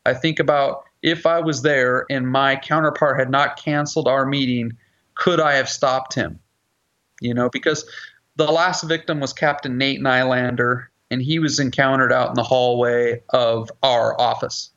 I 0.07 0.15
think 0.15 0.39
about 0.39 0.85
if 1.03 1.27
I 1.27 1.41
was 1.41 1.63
there 1.63 2.07
and 2.11 2.29
my 2.29 2.57
counterpart 2.57 3.19
had 3.19 3.31
not 3.31 3.57
canceled 3.57 4.09
our 4.09 4.27
meeting, 4.27 4.77
could 5.15 5.41
I 5.41 5.55
have 5.55 5.69
stopped 5.69 6.15
him? 6.15 6.39
You 7.21 7.35
know, 7.35 7.49
because 7.51 7.89
the 8.37 8.51
last 8.51 8.85
victim 8.85 9.21
was 9.21 9.33
Captain 9.33 9.77
Nate 9.77 10.01
Nylander, 10.01 10.87
and 11.11 11.21
he 11.21 11.39
was 11.39 11.59
encountered 11.59 12.13
out 12.13 12.29
in 12.29 12.35
the 12.35 12.43
hallway 12.43 13.23
of 13.31 13.71
our 13.83 14.19
office. 14.21 14.71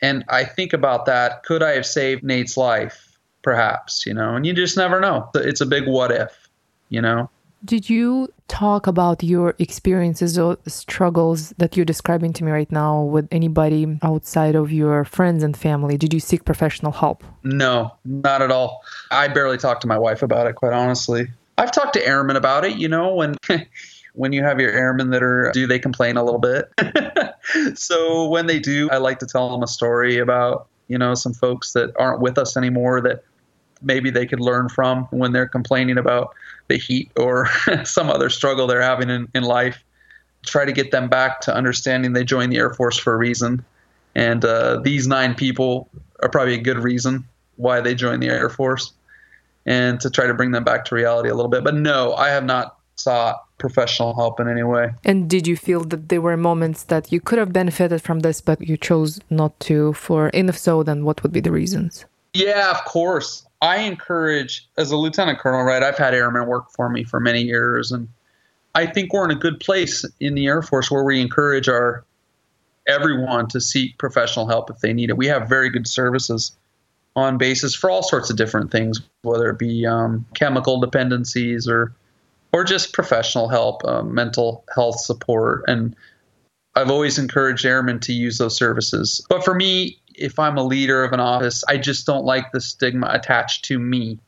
And 0.00 0.24
I 0.28 0.44
think 0.44 0.72
about 0.72 1.06
that. 1.06 1.42
Could 1.44 1.62
I 1.62 1.70
have 1.72 1.86
saved 1.86 2.22
Nate's 2.22 2.56
life? 2.56 3.18
Perhaps, 3.42 4.06
you 4.06 4.14
know, 4.14 4.36
and 4.36 4.46
you 4.46 4.54
just 4.54 4.76
never 4.76 5.00
know. 5.00 5.28
It's 5.34 5.60
a 5.60 5.66
big 5.66 5.86
what 5.86 6.10
if, 6.10 6.48
you 6.88 7.02
know? 7.02 7.28
Did 7.64 7.88
you 7.88 8.28
talk 8.48 8.86
about 8.86 9.22
your 9.22 9.54
experiences 9.58 10.38
or 10.38 10.58
struggles 10.66 11.50
that 11.56 11.76
you're 11.76 11.86
describing 11.86 12.34
to 12.34 12.44
me 12.44 12.50
right 12.52 12.70
now 12.70 13.02
with 13.02 13.26
anybody 13.32 13.98
outside 14.02 14.54
of 14.54 14.70
your 14.70 15.04
friends 15.06 15.42
and 15.42 15.56
family? 15.56 15.96
Did 15.96 16.12
you 16.12 16.20
seek 16.20 16.44
professional 16.44 16.92
help? 16.92 17.24
No, 17.42 17.94
not 18.04 18.42
at 18.42 18.50
all. 18.50 18.82
I 19.10 19.28
barely 19.28 19.56
talked 19.56 19.80
to 19.82 19.86
my 19.86 19.96
wife 19.96 20.22
about 20.22 20.46
it, 20.46 20.56
quite 20.56 20.74
honestly. 20.74 21.28
I've 21.56 21.72
talked 21.72 21.94
to 21.94 22.06
airmen 22.06 22.36
about 22.36 22.66
it, 22.66 22.76
you 22.76 22.88
know, 22.88 23.14
when 23.14 23.36
when 24.12 24.32
you 24.32 24.42
have 24.42 24.60
your 24.60 24.70
airmen 24.70 25.10
that 25.10 25.22
are 25.22 25.50
do 25.52 25.66
they 25.66 25.78
complain 25.78 26.18
a 26.18 26.24
little 26.24 26.40
bit. 26.40 26.70
so 27.78 28.28
when 28.28 28.46
they 28.46 28.58
do, 28.58 28.90
I 28.90 28.98
like 28.98 29.20
to 29.20 29.26
tell 29.26 29.50
them 29.50 29.62
a 29.62 29.68
story 29.68 30.18
about, 30.18 30.66
you 30.88 30.98
know, 30.98 31.14
some 31.14 31.32
folks 31.32 31.72
that 31.72 31.92
aren't 31.98 32.20
with 32.20 32.36
us 32.36 32.58
anymore 32.58 33.00
that 33.02 33.24
maybe 33.84 34.10
they 34.10 34.26
could 34.26 34.40
learn 34.40 34.68
from 34.68 35.04
when 35.10 35.32
they're 35.32 35.48
complaining 35.48 35.98
about 35.98 36.34
the 36.68 36.76
heat 36.76 37.10
or 37.16 37.48
some 37.84 38.10
other 38.10 38.30
struggle 38.30 38.66
they're 38.66 38.82
having 38.82 39.10
in, 39.10 39.28
in 39.34 39.42
life. 39.42 39.82
Try 40.44 40.64
to 40.64 40.72
get 40.72 40.90
them 40.90 41.08
back 41.08 41.40
to 41.42 41.54
understanding 41.54 42.12
they 42.12 42.24
joined 42.24 42.52
the 42.52 42.58
Air 42.58 42.74
Force 42.74 42.98
for 42.98 43.14
a 43.14 43.16
reason. 43.16 43.64
And 44.14 44.44
uh, 44.44 44.80
these 44.80 45.06
nine 45.06 45.34
people 45.34 45.88
are 46.22 46.28
probably 46.28 46.54
a 46.54 46.60
good 46.60 46.78
reason 46.78 47.24
why 47.56 47.80
they 47.80 47.94
joined 47.94 48.22
the 48.22 48.28
Air 48.28 48.50
Force 48.50 48.92
and 49.66 50.00
to 50.00 50.10
try 50.10 50.26
to 50.26 50.34
bring 50.34 50.50
them 50.50 50.64
back 50.64 50.84
to 50.86 50.94
reality 50.94 51.28
a 51.28 51.34
little 51.34 51.50
bit. 51.50 51.64
But 51.64 51.74
no, 51.74 52.14
I 52.14 52.28
have 52.28 52.44
not 52.44 52.76
sought 52.96 53.44
professional 53.58 54.14
help 54.14 54.40
in 54.40 54.48
any 54.48 54.62
way. 54.62 54.92
And 55.04 55.28
did 55.28 55.46
you 55.46 55.56
feel 55.56 55.84
that 55.84 56.08
there 56.08 56.20
were 56.20 56.36
moments 56.36 56.84
that 56.84 57.10
you 57.12 57.20
could 57.20 57.38
have 57.38 57.52
benefited 57.52 58.02
from 58.02 58.20
this, 58.20 58.40
but 58.40 58.60
you 58.60 58.76
chose 58.76 59.20
not 59.30 59.58
to? 59.60 59.92
For 59.94 60.30
and 60.34 60.48
if 60.48 60.58
so, 60.58 60.82
then 60.82 61.04
what 61.04 61.22
would 61.22 61.32
be 61.32 61.40
the 61.40 61.52
reasons? 61.52 62.04
Yeah, 62.34 62.70
of 62.70 62.84
course. 62.84 63.46
I 63.64 63.78
encourage, 63.78 64.68
as 64.76 64.90
a 64.90 64.96
lieutenant 64.96 65.38
colonel, 65.38 65.62
right? 65.62 65.82
I've 65.82 65.96
had 65.96 66.12
airmen 66.12 66.46
work 66.46 66.70
for 66.70 66.90
me 66.90 67.02
for 67.02 67.18
many 67.18 67.40
years, 67.40 67.92
and 67.92 68.08
I 68.74 68.84
think 68.84 69.14
we're 69.14 69.24
in 69.24 69.30
a 69.30 69.40
good 69.40 69.58
place 69.58 70.04
in 70.20 70.34
the 70.34 70.46
Air 70.46 70.60
Force 70.60 70.90
where 70.90 71.02
we 71.02 71.18
encourage 71.18 71.66
our 71.66 72.04
everyone 72.86 73.48
to 73.48 73.62
seek 73.62 73.96
professional 73.96 74.46
help 74.46 74.68
if 74.68 74.80
they 74.80 74.92
need 74.92 75.08
it. 75.08 75.16
We 75.16 75.28
have 75.28 75.48
very 75.48 75.70
good 75.70 75.88
services 75.88 76.54
on 77.16 77.38
basis 77.38 77.74
for 77.74 77.88
all 77.88 78.02
sorts 78.02 78.28
of 78.28 78.36
different 78.36 78.70
things, 78.70 79.00
whether 79.22 79.48
it 79.48 79.58
be 79.58 79.86
um, 79.86 80.26
chemical 80.34 80.78
dependencies 80.78 81.66
or 81.66 81.94
or 82.52 82.64
just 82.64 82.92
professional 82.92 83.48
help, 83.48 83.82
uh, 83.86 84.02
mental 84.02 84.62
health 84.74 85.00
support. 85.00 85.64
And 85.68 85.96
I've 86.74 86.90
always 86.90 87.18
encouraged 87.18 87.64
airmen 87.64 87.98
to 88.00 88.12
use 88.12 88.36
those 88.36 88.58
services. 88.58 89.24
But 89.30 89.42
for 89.42 89.54
me, 89.54 89.98
if 90.14 90.38
I'm 90.38 90.56
a 90.56 90.62
leader 90.62 91.04
of 91.04 91.12
an 91.12 91.20
office, 91.20 91.64
I 91.68 91.76
just 91.76 92.06
don't 92.06 92.24
like 92.24 92.52
the 92.52 92.60
stigma 92.60 93.08
attached 93.10 93.64
to 93.66 93.78
me 93.78 94.18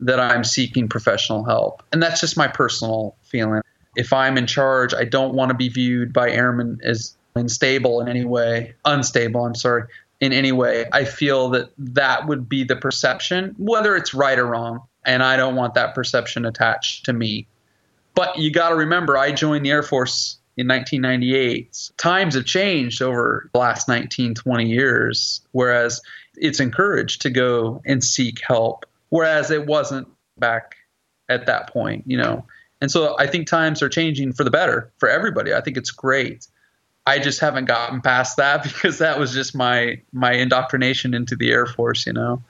that 0.00 0.20
I'm 0.20 0.44
seeking 0.44 0.88
professional 0.88 1.44
help. 1.44 1.82
And 1.92 2.02
that's 2.02 2.20
just 2.20 2.36
my 2.36 2.48
personal 2.48 3.16
feeling. 3.22 3.62
If 3.96 4.12
I'm 4.12 4.36
in 4.36 4.46
charge, 4.46 4.92
I 4.92 5.04
don't 5.04 5.34
want 5.34 5.50
to 5.50 5.54
be 5.54 5.68
viewed 5.68 6.12
by 6.12 6.30
airmen 6.30 6.80
as 6.84 7.16
unstable 7.34 8.00
in 8.00 8.08
any 8.08 8.24
way, 8.24 8.74
unstable, 8.84 9.44
I'm 9.44 9.54
sorry, 9.54 9.84
in 10.20 10.32
any 10.32 10.52
way. 10.52 10.86
I 10.92 11.04
feel 11.04 11.48
that 11.50 11.70
that 11.78 12.26
would 12.26 12.48
be 12.48 12.64
the 12.64 12.76
perception, 12.76 13.54
whether 13.58 13.96
it's 13.96 14.12
right 14.12 14.38
or 14.38 14.46
wrong. 14.46 14.82
And 15.04 15.22
I 15.22 15.36
don't 15.36 15.54
want 15.54 15.74
that 15.74 15.94
perception 15.94 16.44
attached 16.44 17.04
to 17.06 17.12
me. 17.12 17.46
But 18.14 18.38
you 18.38 18.50
got 18.50 18.70
to 18.70 18.74
remember, 18.74 19.16
I 19.16 19.32
joined 19.32 19.64
the 19.64 19.70
Air 19.70 19.82
Force 19.82 20.38
in 20.56 20.66
1998. 20.66 21.90
Times 21.96 22.34
have 22.34 22.44
changed 22.44 23.02
over 23.02 23.50
the 23.52 23.58
last 23.58 23.88
19, 23.88 24.34
20 24.34 24.66
years, 24.66 25.40
whereas 25.52 26.00
it's 26.36 26.60
encouraged 26.60 27.22
to 27.22 27.30
go 27.30 27.82
and 27.84 28.02
seek 28.02 28.40
help, 28.46 28.86
whereas 29.10 29.50
it 29.50 29.66
wasn't 29.66 30.08
back 30.38 30.76
at 31.28 31.46
that 31.46 31.72
point, 31.72 32.04
you 32.06 32.16
know. 32.16 32.46
And 32.80 32.90
so 32.90 33.16
I 33.18 33.26
think 33.26 33.46
times 33.46 33.82
are 33.82 33.88
changing 33.88 34.32
for 34.32 34.44
the 34.44 34.50
better 34.50 34.90
for 34.98 35.08
everybody. 35.08 35.54
I 35.54 35.60
think 35.60 35.76
it's 35.76 35.90
great. 35.90 36.46
I 37.06 37.18
just 37.18 37.40
haven't 37.40 37.66
gotten 37.66 38.00
past 38.00 38.36
that 38.36 38.62
because 38.62 38.98
that 38.98 39.18
was 39.18 39.32
just 39.32 39.54
my 39.54 40.00
my 40.12 40.32
indoctrination 40.32 41.14
into 41.14 41.36
the 41.36 41.50
Air 41.50 41.66
Force, 41.66 42.06
you 42.06 42.12
know. 42.12 42.42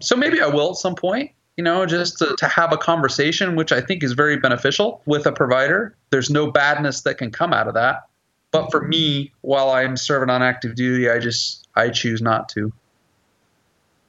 So 0.00 0.16
maybe 0.16 0.40
I 0.40 0.46
will 0.46 0.70
at 0.70 0.76
some 0.76 0.96
point 0.96 1.30
you 1.56 1.64
know, 1.64 1.86
just 1.86 2.18
to, 2.18 2.34
to 2.36 2.48
have 2.48 2.72
a 2.72 2.76
conversation, 2.76 3.56
which 3.56 3.72
I 3.72 3.80
think 3.80 4.02
is 4.02 4.12
very 4.12 4.36
beneficial 4.36 5.00
with 5.06 5.26
a 5.26 5.32
provider. 5.32 5.94
There's 6.10 6.30
no 6.30 6.50
badness 6.50 7.02
that 7.02 7.18
can 7.18 7.30
come 7.30 7.52
out 7.52 7.68
of 7.68 7.74
that. 7.74 8.06
But 8.50 8.70
for 8.70 8.82
me, 8.82 9.32
while 9.42 9.70
I'm 9.70 9.96
serving 9.96 10.30
on 10.30 10.42
active 10.42 10.74
duty, 10.74 11.08
I 11.10 11.18
just 11.18 11.66
I 11.74 11.90
choose 11.90 12.22
not 12.22 12.48
to. 12.50 12.72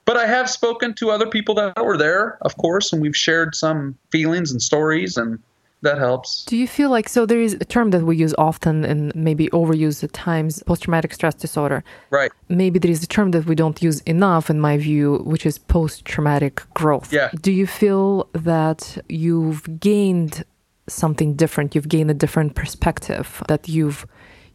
But 0.06 0.18
I 0.18 0.28
have 0.28 0.50
spoken 0.50 0.94
to 0.96 1.10
other 1.10 1.26
people 1.26 1.56
that 1.56 1.84
were 1.84 1.98
there, 1.98 2.38
of 2.42 2.58
course, 2.58 2.94
and 2.94 3.02
we've 3.02 3.18
shared 3.18 3.56
some 3.56 3.98
feelings 4.12 4.52
and 4.52 4.62
stories 4.62 5.18
and 5.18 5.40
that 5.86 5.98
helps. 5.98 6.44
Do 6.46 6.58
you 6.58 6.68
feel 6.68 6.90
like 6.90 7.08
so 7.08 7.26
there 7.26 7.40
is 7.40 7.54
a 7.54 7.66
term 7.66 7.92
that 7.92 8.04
we 8.04 8.18
use 8.18 8.36
often 8.38 8.84
and 8.84 9.16
maybe 9.16 9.48
overuse 9.50 10.04
at 10.04 10.12
times 10.14 10.62
post 10.64 10.84
traumatic 10.84 11.14
stress 11.14 11.36
disorder? 11.36 11.84
Right. 12.10 12.32
Maybe 12.50 12.78
there 12.78 12.92
is 12.92 13.04
a 13.04 13.08
term 13.08 13.32
that 13.32 13.46
we 13.46 13.56
don't 13.56 13.82
use 13.82 14.02
enough, 14.02 14.50
in 14.50 14.60
my 14.60 14.78
view, 14.78 15.20
which 15.24 15.46
is 15.46 15.58
post 15.58 16.04
traumatic 16.04 16.62
growth. 16.74 17.14
Yeah. 17.14 17.30
Do 17.42 17.52
you 17.52 17.68
feel 17.68 18.28
that 18.34 18.98
you've 19.08 19.80
gained 19.80 20.44
something 20.88 21.36
different? 21.36 21.74
You've 21.76 21.90
gained 21.90 22.12
a 22.12 22.14
different 22.14 22.56
perspective, 22.56 23.42
that 23.48 23.70
you've 23.70 24.06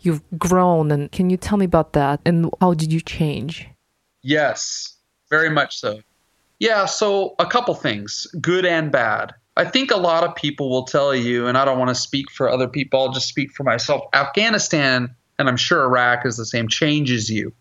you've 0.02 0.22
grown 0.38 0.90
and 0.90 1.12
can 1.12 1.28
you 1.28 1.36
tell 1.36 1.58
me 1.58 1.66
about 1.66 1.92
that 1.92 2.20
and 2.24 2.50
how 2.60 2.74
did 2.74 2.90
you 2.92 3.00
change? 3.00 3.68
Yes, 4.22 4.96
very 5.28 5.50
much 5.50 5.78
so. 5.78 6.00
Yeah, 6.58 6.86
so 6.86 7.34
a 7.38 7.46
couple 7.46 7.74
things, 7.74 8.26
good 8.40 8.66
and 8.66 8.90
bad. 8.92 9.34
I 9.60 9.66
think 9.66 9.90
a 9.90 9.98
lot 9.98 10.24
of 10.24 10.34
people 10.34 10.70
will 10.70 10.84
tell 10.84 11.14
you, 11.14 11.46
and 11.46 11.58
I 11.58 11.66
don't 11.66 11.78
want 11.78 11.90
to 11.90 11.94
speak 11.94 12.30
for 12.30 12.48
other 12.48 12.66
people, 12.66 12.98
I'll 12.98 13.12
just 13.12 13.28
speak 13.28 13.52
for 13.52 13.62
myself. 13.62 14.02
Afghanistan, 14.14 15.14
and 15.38 15.50
I'm 15.50 15.58
sure 15.58 15.84
Iraq 15.84 16.24
is 16.24 16.38
the 16.38 16.46
same, 16.46 16.66
changes 16.66 17.28
you 17.28 17.52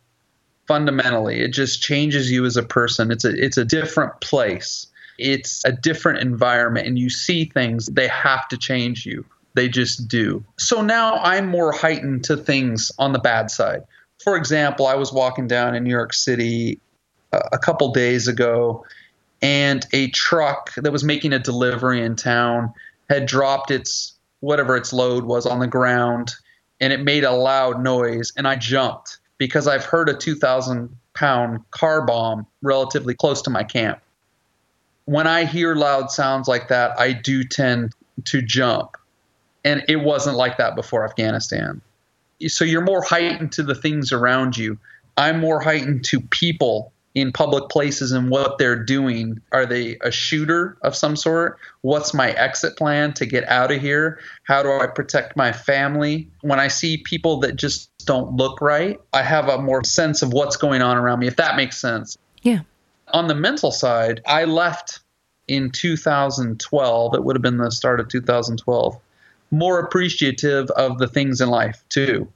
fundamentally. 0.66 1.42
It 1.42 1.50
just 1.50 1.82
changes 1.82 2.32
you 2.32 2.46
as 2.46 2.56
a 2.56 2.64
person. 2.64 3.12
It's 3.12 3.26
a 3.26 3.32
it's 3.32 3.58
a 3.58 3.66
different 3.66 4.22
place. 4.22 4.88
It's 5.18 5.66
a 5.66 5.74
different 5.74 6.20
environment 6.20 6.88
and 6.88 6.98
you 6.98 7.10
see 7.10 7.44
things, 7.44 7.88
they 7.88 8.08
have 8.08 8.48
to 8.48 8.58
change 8.58 9.06
you. 9.06 9.26
They 9.56 9.68
just 9.68 10.08
do. 10.08 10.46
So 10.58 10.82
now 10.82 11.16
I'm 11.16 11.48
more 11.48 11.74
heightened 11.74 12.24
to 12.26 12.38
things 12.38 12.94
on 12.98 13.12
the 13.12 13.20
bad 13.20 13.52
side. 13.52 13.82
For 14.24 14.38
example, 14.38 14.88
I 14.88 14.96
was 14.96 15.12
walking 15.12 15.48
down 15.48 15.76
in 15.76 15.84
New 15.84 15.90
York 15.90 16.14
City 16.14 16.80
a 17.34 17.58
couple 17.58 17.92
days 17.92 18.30
ago 18.30 18.86
and 19.42 19.86
a 19.94 20.10
truck 20.12 20.74
that 20.76 20.92
was 20.92 21.04
making 21.04 21.34
a 21.34 21.40
delivery 21.40 22.02
in 22.02 22.16
town 22.16 22.74
had 23.10 23.26
dropped 23.26 23.72
its 23.72 24.14
whatever 24.42 24.76
its 24.76 24.94
load 24.94 25.26
was 25.26 25.46
on 25.46 25.60
the 25.60 25.68
ground 25.68 26.34
and 26.80 26.94
it 26.94 27.02
made 27.02 27.24
a 27.24 27.32
loud 27.32 27.82
noise 27.82 28.32
and 28.38 28.48
I 28.48 28.56
jumped 28.56 29.18
because 29.38 29.68
I've 29.68 29.86
heard 29.86 30.10
a 30.10 30.14
2000 30.14 30.96
pound 31.14 31.70
car 31.72 32.06
bomb 32.06 32.46
relatively 32.62 33.14
close 33.14 33.42
to 33.44 33.50
my 33.50 33.64
camp. 33.64 34.00
When 35.06 35.28
I 35.28 35.46
hear 35.46 35.76
loud 35.76 36.12
sounds 36.12 36.48
like 36.48 36.68
that, 36.68 36.98
I 37.00 37.14
do 37.14 37.44
tend 37.44 37.94
to 38.26 38.42
jump. 38.42 38.96
And 39.66 39.84
it 39.90 39.98
wasn't 39.98 40.38
like 40.38 40.58
that 40.58 40.76
before 40.76 41.04
Afghanistan. 41.04 41.82
So 42.48 42.64
you're 42.64 42.82
more 42.82 43.02
heightened 43.02 43.52
to 43.54 43.64
the 43.64 43.76
things 43.76 44.12
around 44.12 44.56
you. 44.56 44.78
I'm 45.18 45.40
more 45.40 45.60
heightened 45.60 46.06
to 46.06 46.22
people 46.22 46.94
in 47.20 47.32
public 47.32 47.70
places 47.70 48.12
and 48.12 48.30
what 48.30 48.58
they're 48.58 48.82
doing. 48.82 49.42
Are 49.52 49.66
they 49.66 49.98
a 50.02 50.12
shooter 50.12 50.78
of 50.82 50.96
some 50.96 51.16
sort? 51.16 51.60
What's 51.82 52.14
my 52.14 52.32
exit 52.32 52.78
plan 52.78 53.14
to 53.14 53.26
get 53.26 53.48
out 53.48 53.72
of 53.72 53.82
here? 53.82 54.20
How 54.44 54.64
do 54.64 54.72
I 54.72 54.88
protect 54.88 55.36
my 55.36 55.52
family? 55.52 56.30
When 56.42 56.60
I 56.60 56.68
see 56.68 56.98
people 56.98 57.40
that 57.42 57.56
just 57.56 57.92
don't 58.06 58.36
look 58.36 58.62
right, 58.62 59.00
I 59.14 59.24
have 59.24 59.50
a 59.50 59.62
more 59.62 59.84
sense 59.84 60.22
of 60.22 60.34
what's 60.34 60.58
going 60.58 60.82
on 60.82 60.98
around 60.98 61.20
me, 61.20 61.28
if 61.28 61.36
that 61.38 61.56
makes 61.56 61.78
sense. 61.78 62.18
Yeah. 62.42 62.62
On 63.10 63.28
the 63.28 63.36
mental 63.36 63.72
side, 63.72 64.22
I 64.26 64.46
left 64.46 65.00
in 65.48 65.72
2012. 65.72 67.16
It 67.16 67.24
would 67.24 67.36
have 67.36 67.42
been 67.42 67.58
the 67.58 67.72
start 67.72 68.00
of 68.00 68.08
2012. 68.08 68.98
More 69.52 69.80
appreciative 69.80 70.70
of 70.72 71.00
the 71.00 71.08
things 71.08 71.42
in 71.42 71.50
life, 71.50 71.84
too 71.90 72.32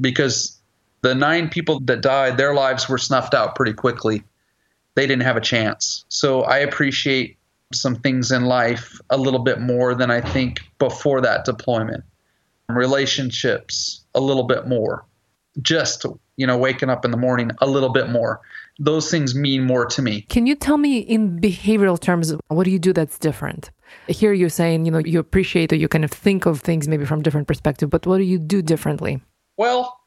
because 0.00 0.55
the 1.02 1.14
nine 1.14 1.48
people 1.48 1.80
that 1.80 2.00
died, 2.00 2.36
their 2.36 2.54
lives 2.54 2.88
were 2.88 2.98
snuffed 2.98 3.34
out 3.34 3.54
pretty 3.54 3.72
quickly. 3.72 4.22
They 4.94 5.06
didn't 5.06 5.22
have 5.22 5.36
a 5.36 5.40
chance. 5.40 6.04
So 6.08 6.42
I 6.42 6.58
appreciate 6.58 7.38
some 7.72 7.96
things 7.96 8.30
in 8.30 8.44
life 8.44 9.00
a 9.10 9.16
little 9.16 9.40
bit 9.40 9.60
more 9.60 9.94
than 9.94 10.10
I 10.10 10.20
think 10.20 10.60
before 10.78 11.20
that 11.22 11.44
deployment. 11.44 12.04
Relationships 12.68 14.04
a 14.14 14.20
little 14.20 14.44
bit 14.44 14.66
more. 14.66 15.04
Just, 15.62 16.06
you 16.36 16.46
know, 16.46 16.56
waking 16.58 16.90
up 16.90 17.04
in 17.04 17.10
the 17.10 17.16
morning 17.16 17.50
a 17.60 17.66
little 17.66 17.88
bit 17.90 18.08
more. 18.08 18.40
Those 18.78 19.10
things 19.10 19.34
mean 19.34 19.64
more 19.64 19.86
to 19.86 20.02
me. 20.02 20.22
Can 20.22 20.46
you 20.46 20.54
tell 20.54 20.76
me 20.76 20.98
in 20.98 21.40
behavioral 21.40 21.98
terms, 21.98 22.34
what 22.48 22.64
do 22.64 22.70
you 22.70 22.78
do 22.78 22.92
that's 22.92 23.18
different? 23.18 23.70
Here 24.06 24.32
you're 24.32 24.48
saying, 24.48 24.84
you 24.84 24.92
know, 24.92 24.98
you 24.98 25.18
appreciate 25.18 25.72
or 25.72 25.76
you 25.76 25.88
kind 25.88 26.04
of 26.04 26.10
think 26.10 26.46
of 26.46 26.60
things 26.60 26.88
maybe 26.88 27.06
from 27.06 27.22
different 27.22 27.48
perspective, 27.48 27.88
but 27.88 28.06
what 28.06 28.18
do 28.18 28.24
you 28.24 28.38
do 28.38 28.60
differently? 28.60 29.22
Well, 29.56 29.98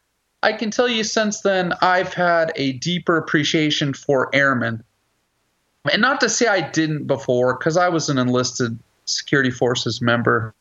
I 0.42 0.54
can 0.54 0.72
tell 0.72 0.88
you 0.88 1.04
since 1.04 1.42
then, 1.42 1.74
I've 1.82 2.14
had 2.14 2.52
a 2.56 2.74
deeper 2.74 3.18
appreciation 3.18 3.94
for 3.94 4.34
airmen. 4.34 4.84
And 5.92 6.02
not 6.02 6.22
to 6.22 6.30
say 6.30 6.48
I 6.48 6.62
didn't 6.62 7.08
before, 7.08 7.58
because 7.58 7.78
I 7.78 7.90
was 7.90 8.10
an 8.10 8.18
enlisted 8.18 8.80
security 9.06 9.52
forces 9.52 10.02
member, 10.02 10.54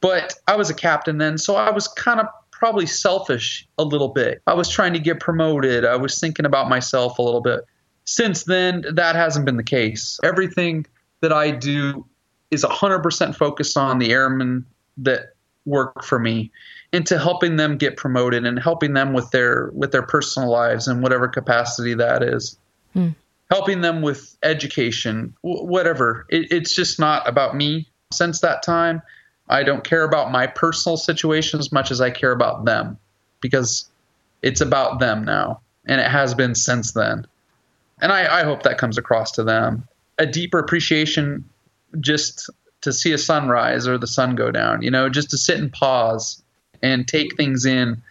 but 0.00 0.34
I 0.46 0.56
was 0.56 0.70
a 0.70 0.74
captain 0.74 1.18
then, 1.18 1.38
so 1.38 1.56
I 1.56 1.70
was 1.70 1.88
kind 1.88 2.20
of 2.20 2.26
probably 2.50 2.86
selfish 2.86 3.66
a 3.78 3.84
little 3.84 4.08
bit. 4.08 4.40
I 4.46 4.54
was 4.54 4.68
trying 4.68 4.92
to 4.94 4.98
get 4.98 5.20
promoted, 5.20 5.84
I 5.84 5.96
was 5.96 6.18
thinking 6.18 6.46
about 6.46 6.68
myself 6.68 7.18
a 7.18 7.22
little 7.22 7.40
bit. 7.40 7.60
Since 8.04 8.44
then, 8.44 8.84
that 8.92 9.16
hasn't 9.16 9.44
been 9.44 9.56
the 9.56 9.64
case. 9.64 10.18
Everything 10.22 10.86
that 11.20 11.32
I 11.32 11.50
do 11.50 12.06
is 12.50 12.64
100% 12.64 13.34
focused 13.34 13.76
on 13.76 13.98
the 13.98 14.12
airmen 14.12 14.64
that 14.98 15.34
work 15.64 16.04
for 16.04 16.18
me 16.18 16.50
into 16.96 17.18
helping 17.18 17.56
them 17.56 17.76
get 17.76 17.98
promoted 17.98 18.46
and 18.46 18.58
helping 18.58 18.94
them 18.94 19.12
with 19.12 19.30
their 19.30 19.70
with 19.74 19.92
their 19.92 20.02
personal 20.02 20.48
lives 20.48 20.88
in 20.88 21.02
whatever 21.02 21.28
capacity 21.28 21.92
that 21.92 22.22
is. 22.22 22.58
Hmm. 22.94 23.08
helping 23.50 23.82
them 23.82 24.00
with 24.00 24.34
education 24.42 25.34
w- 25.44 25.66
whatever. 25.66 26.24
It, 26.30 26.50
it's 26.50 26.74
just 26.74 26.98
not 26.98 27.28
about 27.28 27.54
me 27.54 27.86
since 28.10 28.40
that 28.40 28.62
time. 28.62 29.02
I 29.50 29.62
don't 29.62 29.84
care 29.84 30.04
about 30.04 30.32
my 30.32 30.46
personal 30.46 30.96
situation 30.96 31.60
as 31.60 31.70
much 31.70 31.90
as 31.90 32.00
i 32.00 32.10
care 32.10 32.32
about 32.32 32.64
them 32.64 32.96
because 33.42 33.88
it's 34.40 34.62
about 34.62 34.98
them 34.98 35.24
now 35.24 35.60
and 35.84 36.00
it 36.00 36.10
has 36.10 36.34
been 36.34 36.54
since 36.54 36.92
then. 36.92 37.26
And 38.00 38.10
i, 38.10 38.40
I 38.40 38.44
hope 38.44 38.62
that 38.62 38.78
comes 38.78 38.96
across 38.96 39.32
to 39.32 39.44
them. 39.44 39.86
A 40.18 40.24
deeper 40.24 40.58
appreciation 40.58 41.44
just 42.00 42.48
to 42.80 42.92
see 42.92 43.12
a 43.12 43.18
sunrise 43.18 43.86
or 43.86 43.98
the 43.98 44.06
sun 44.06 44.34
go 44.34 44.50
down 44.50 44.80
you 44.82 44.90
know 44.90 45.08
just 45.08 45.30
to 45.30 45.38
sit 45.38 45.58
and 45.58 45.72
pause 45.72 46.42
and 46.82 47.06
take 47.06 47.36
things 47.36 47.64
in 47.64 48.02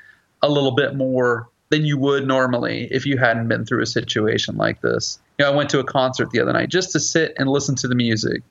a 0.42 0.50
little 0.50 0.72
bit 0.72 0.96
more 0.96 1.50
than 1.70 1.86
you 1.86 1.98
would 1.98 2.28
normally 2.28 2.88
if 2.92 3.06
you 3.06 3.18
hadn't 3.18 3.48
been 3.48 3.66
through 3.66 3.82
a 3.82 3.88
situation 3.88 4.56
like 4.56 4.82
this. 4.82 5.20
You 5.38 5.46
know, 5.46 5.52
I 5.52 5.56
went 5.56 5.70
to 5.72 5.80
a 5.80 5.84
concert 5.84 6.30
the 6.32 6.40
other 6.40 6.54
night 6.54 6.70
just 6.70 6.92
to 6.92 7.00
sit 7.00 7.34
and 7.38 7.50
listen 7.50 7.76
to 7.78 7.88
the 7.88 7.96
music 7.96 8.44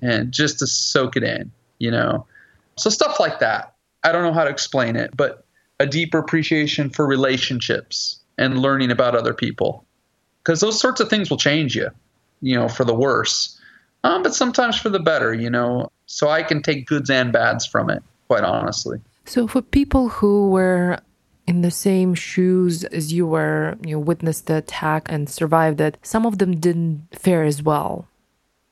and 0.00 0.32
just 0.32 0.58
to 0.60 0.66
soak 0.66 1.16
it 1.16 1.22
in, 1.22 1.50
you 1.78 1.90
know. 1.90 2.26
So 2.76 2.90
stuff 2.90 3.20
like 3.20 3.38
that. 3.40 3.74
I 4.02 4.12
don't 4.12 4.22
know 4.22 4.32
how 4.32 4.44
to 4.44 4.50
explain 4.50 4.96
it, 4.96 5.16
but 5.16 5.44
a 5.80 5.86
deeper 5.86 6.18
appreciation 6.18 6.90
for 6.90 7.06
relationships 7.06 8.20
and 8.38 8.58
learning 8.58 8.90
about 8.90 9.14
other 9.14 9.34
people. 9.34 9.84
Because 10.42 10.60
those 10.60 10.78
sorts 10.78 11.00
of 11.00 11.08
things 11.08 11.30
will 11.30 11.38
change 11.38 11.74
you, 11.74 11.90
you 12.42 12.54
know, 12.54 12.68
for 12.68 12.84
the 12.84 12.94
worse, 12.94 13.58
um, 14.02 14.22
but 14.22 14.34
sometimes 14.34 14.78
for 14.78 14.90
the 14.90 15.00
better, 15.00 15.32
you 15.32 15.48
know. 15.48 15.90
So 16.06 16.28
I 16.28 16.42
can 16.42 16.62
take 16.62 16.86
goods 16.86 17.08
and 17.08 17.32
bads 17.32 17.64
from 17.64 17.88
it, 17.88 18.02
quite 18.28 18.44
honestly. 18.44 19.00
So, 19.24 19.48
for 19.48 19.62
people 19.62 20.08
who 20.08 20.50
were 20.50 21.00
in 21.46 21.60
the 21.60 21.70
same 21.70 22.14
shoes 22.14 22.84
as 22.84 23.12
you 23.12 23.26
were, 23.26 23.76
you 23.84 23.98
witnessed 23.98 24.46
the 24.46 24.56
attack 24.56 25.10
and 25.10 25.28
survived 25.28 25.80
it, 25.80 25.98
some 26.02 26.26
of 26.26 26.38
them 26.38 26.58
didn't 26.58 27.08
fare 27.12 27.44
as 27.44 27.62
well, 27.62 28.08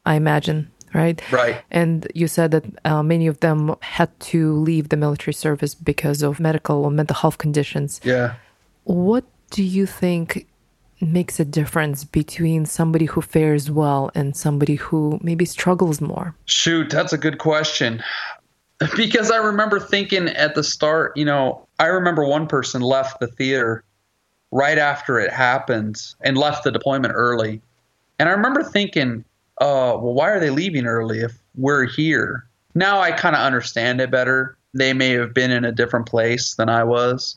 I 0.06 0.14
imagine, 0.14 0.70
right? 0.94 1.20
Right. 1.30 1.62
And 1.70 2.06
you 2.14 2.28
said 2.28 2.50
that 2.52 2.64
uh, 2.84 3.02
many 3.02 3.26
of 3.26 3.40
them 3.40 3.76
had 3.80 4.18
to 4.32 4.54
leave 4.54 4.88
the 4.88 4.96
military 4.96 5.34
service 5.34 5.74
because 5.74 6.22
of 6.22 6.40
medical 6.40 6.84
or 6.84 6.90
mental 6.90 7.16
health 7.16 7.38
conditions. 7.38 8.00
Yeah. 8.04 8.34
What 8.84 9.24
do 9.50 9.62
you 9.62 9.86
think 9.86 10.46
makes 11.02 11.40
a 11.40 11.44
difference 11.44 12.04
between 12.04 12.64
somebody 12.64 13.06
who 13.06 13.20
fares 13.20 13.70
well 13.70 14.10
and 14.14 14.36
somebody 14.36 14.76
who 14.76 15.18
maybe 15.22 15.44
struggles 15.44 16.00
more? 16.00 16.34
Shoot, 16.46 16.90
that's 16.90 17.12
a 17.12 17.18
good 17.18 17.38
question. 17.38 18.02
because 18.96 19.30
I 19.30 19.36
remember 19.36 19.80
thinking 19.80 20.28
at 20.28 20.54
the 20.54 20.64
start, 20.64 21.16
you 21.16 21.24
know, 21.24 21.66
I 21.78 21.86
remember 21.86 22.24
one 22.24 22.46
person 22.46 22.82
left 22.82 23.20
the 23.20 23.26
theater 23.26 23.84
right 24.50 24.78
after 24.78 25.18
it 25.18 25.32
happened 25.32 26.00
and 26.20 26.36
left 26.36 26.64
the 26.64 26.70
deployment 26.70 27.14
early. 27.14 27.60
And 28.18 28.28
I 28.28 28.32
remember 28.32 28.62
thinking, 28.62 29.24
uh, 29.60 29.96
well, 29.98 30.14
why 30.14 30.30
are 30.30 30.40
they 30.40 30.50
leaving 30.50 30.86
early 30.86 31.20
if 31.20 31.38
we're 31.56 31.86
here? 31.86 32.46
Now 32.74 33.00
I 33.00 33.12
kind 33.12 33.34
of 33.34 33.42
understand 33.42 34.00
it 34.00 34.10
better. 34.10 34.56
They 34.74 34.92
may 34.92 35.10
have 35.10 35.34
been 35.34 35.50
in 35.50 35.64
a 35.64 35.72
different 35.72 36.06
place 36.06 36.54
than 36.54 36.68
I 36.68 36.84
was. 36.84 37.36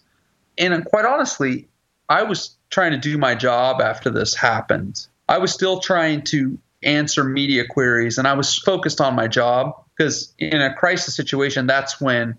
And 0.58 0.86
quite 0.86 1.06
honestly, 1.06 1.68
I 2.08 2.24
was 2.24 2.56
trying 2.70 2.92
to 2.92 2.98
do 2.98 3.18
my 3.18 3.36
job 3.36 3.82
after 3.82 4.10
this 4.10 4.36
happened. 4.36 5.08
I 5.28 5.38
was 5.38 5.52
still 5.52 5.80
trying 5.80 6.22
to 6.24 6.58
answer 6.84 7.24
media 7.24 7.66
queries 7.68 8.18
and 8.18 8.28
I 8.28 8.34
was 8.34 8.56
focused 8.60 9.02
on 9.02 9.16
my 9.16 9.28
job 9.28 9.85
because 9.96 10.34
in 10.38 10.62
a 10.62 10.74
crisis 10.74 11.16
situation, 11.16 11.68
that's 11.68 12.02
when 12.02 12.38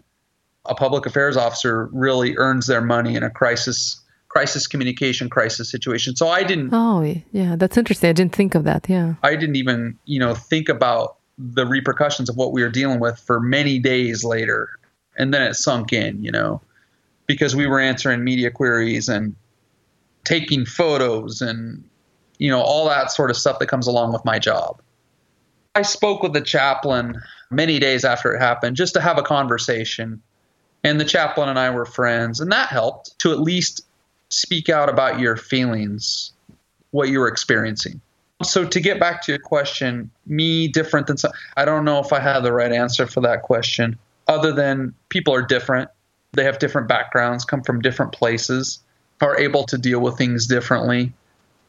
a 0.65 0.75
public 0.75 1.07
affairs 1.07 1.37
officer 1.37 1.89
really 1.93 2.37
earns 2.37 2.67
their 2.67 2.81
money 2.81 3.15
in 3.15 3.23
a 3.23 3.31
crisis 3.31 4.01
crisis 4.29 4.67
communication 4.67 5.31
crisis 5.31 5.71
situation. 5.71 6.15
So 6.15 6.29
I 6.29 6.43
didn't. 6.43 6.71
Oh 6.73 7.01
yeah, 7.33 7.57
that's 7.57 7.77
interesting. 7.77 8.11
I 8.11 8.13
didn't 8.13 8.35
think 8.35 8.55
of 8.55 8.65
that. 8.65 8.87
Yeah, 8.89 9.15
I 9.23 9.37
didn't 9.37 9.57
even 9.57 9.99
you 10.05 10.19
know 10.19 10.35
think 10.35 10.69
about 10.69 11.17
the 11.39 11.67
repercussions 11.67 12.29
of 12.29 12.37
what 12.37 12.53
we 12.53 12.63
were 12.63 12.69
dealing 12.69 13.01
with 13.01 13.19
for 13.19 13.41
many 13.41 13.79
days 13.79 14.25
later, 14.25 14.69
and 15.17 15.33
then 15.33 15.43
it 15.43 15.55
sunk 15.55 15.93
in. 15.93 16.23
You 16.23 16.33
know, 16.33 16.61
because 17.27 17.57
we 17.57 17.67
were 17.67 17.81
answering 17.81 18.25
media 18.25 18.51
queries 18.51 19.09
and 19.09 19.35
taking 20.25 20.67
photos 20.67 21.41
and 21.41 21.83
you 22.39 22.51
know 22.51 22.61
all 22.61 22.89
that 22.89 23.11
sort 23.11 23.31
of 23.31 23.37
stuff 23.37 23.59
that 23.61 23.69
comes 23.69 23.87
along 23.87 24.13
with 24.13 24.25
my 24.25 24.39
job. 24.39 24.83
I 25.75 25.83
spoke 25.83 26.23
with 26.23 26.33
the 26.33 26.41
chaplain 26.41 27.23
many 27.51 27.79
days 27.79 28.05
after 28.05 28.35
it 28.35 28.41
happened 28.41 28.77
just 28.77 28.95
to 28.95 29.01
have 29.01 29.19
a 29.19 29.23
conversation. 29.23 30.23
And 30.85 31.01
the 31.01 31.05
chaplain 31.05 31.49
and 31.49 31.59
I 31.59 31.71
were 31.71 31.87
friends, 31.87 32.41
and 32.41 32.53
that 32.53 32.69
helped 32.69 33.19
to 33.21 33.33
at 33.33 33.41
least 33.41 33.85
speak 34.29 34.69
out 34.69 34.89
about 34.89 35.21
your 35.21 35.37
feelings, 35.37 36.33
what 36.91 37.09
you 37.09 37.21
were 37.21 37.29
experiencing. 37.29 38.01
So, 38.43 38.67
to 38.67 38.81
get 38.81 39.01
back 39.01 39.23
to 39.23 39.33
your 39.33 39.39
question, 39.39 40.11
me 40.27 40.69
different 40.69 41.07
than 41.07 41.17
some, 41.17 41.33
I 41.57 41.65
don't 41.65 41.85
know 41.85 41.99
if 42.01 42.13
I 42.13 42.21
have 42.21 42.43
the 42.43 42.53
right 42.53 42.71
answer 42.71 43.07
for 43.07 43.23
that 43.23 43.43
question, 43.43 43.99
other 44.29 44.53
than 44.53 44.95
people 45.09 45.35
are 45.35 45.43
different. 45.43 45.91
They 46.33 46.45
have 46.45 46.59
different 46.59 46.87
backgrounds, 46.87 47.45
come 47.45 47.63
from 47.63 47.81
different 47.81 48.13
places, 48.13 48.81
are 49.23 49.39
able 49.39 49.65
to 49.65 49.79
deal 49.79 50.01
with 50.01 50.19
things 50.19 50.47
differently. 50.47 51.15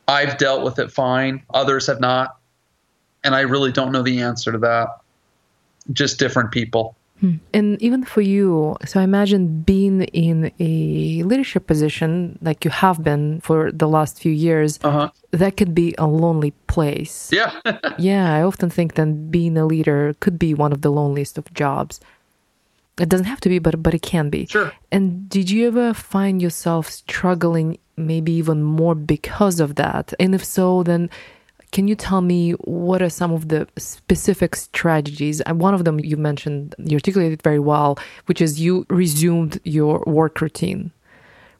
I've 0.10 0.38
dealt 0.38 0.64
with 0.64 0.78
it 0.80 0.92
fine, 0.92 1.44
others 1.54 1.88
have 1.88 2.02
not. 2.02 2.38
And 3.24 3.34
I 3.34 3.42
really 3.42 3.72
don't 3.72 3.92
know 3.92 4.04
the 4.04 4.22
answer 4.22 4.52
to 4.52 4.58
that 4.60 5.00
just 5.92 6.20
different 6.20 6.52
people. 6.52 6.96
Hmm. 7.20 7.36
And 7.54 7.82
even 7.82 8.04
for 8.04 8.22
you, 8.22 8.78
so 8.86 9.00
I 9.00 9.04
imagine 9.04 9.62
being 9.62 10.04
in 10.04 10.52
a 10.60 11.24
leadership 11.24 11.66
position 11.66 12.38
like 12.42 12.64
you 12.64 12.70
have 12.70 13.04
been 13.04 13.42
for 13.42 13.72
the 13.72 13.88
last 13.88 14.20
few 14.20 14.32
years, 14.32 14.80
uh-huh. 14.84 15.10
that 15.32 15.58
could 15.58 15.74
be 15.74 15.96
a 15.98 16.06
lonely 16.06 16.52
place. 16.68 17.32
Yeah. 17.34 17.60
yeah, 17.98 18.36
I 18.36 18.44
often 18.44 18.70
think 18.70 18.96
that 18.96 19.32
being 19.32 19.58
a 19.58 19.66
leader 19.66 20.16
could 20.20 20.38
be 20.38 20.54
one 20.54 20.72
of 20.72 20.82
the 20.82 20.92
loneliest 20.92 21.38
of 21.40 21.52
jobs. 21.54 22.00
It 23.00 23.10
doesn't 23.10 23.26
have 23.26 23.42
to 23.42 23.50
be, 23.50 23.60
but 23.60 23.82
but 23.82 23.94
it 23.94 24.02
can 24.02 24.30
be. 24.30 24.46
Sure. 24.48 24.72
And 24.92 25.30
did 25.30 25.50
you 25.50 25.68
ever 25.68 25.94
find 25.94 26.42
yourself 26.42 26.90
struggling 26.90 27.78
maybe 27.96 28.32
even 28.34 28.64
more 28.64 28.96
because 28.96 29.60
of 29.60 29.76
that? 29.76 30.14
And 30.20 30.34
if 30.34 30.44
so, 30.44 30.84
then 30.84 31.10
can 31.72 31.88
you 31.88 31.96
tell 31.96 32.22
me 32.22 32.52
what 32.52 33.02
are 33.02 33.10
some 33.10 33.32
of 33.32 33.50
the 33.50 33.68
specific 33.78 34.56
strategies? 34.56 35.42
And 35.42 35.60
one 35.60 35.74
of 35.74 35.86
them 35.86 36.00
you 36.00 36.18
mentioned, 36.18 36.76
you 36.78 36.96
articulated 36.96 37.42
very 37.42 37.60
well, 37.60 38.00
which 38.26 38.42
is 38.42 38.60
you 38.60 38.86
resumed 38.90 39.60
your 39.64 40.04
work 40.08 40.40
routine, 40.42 40.92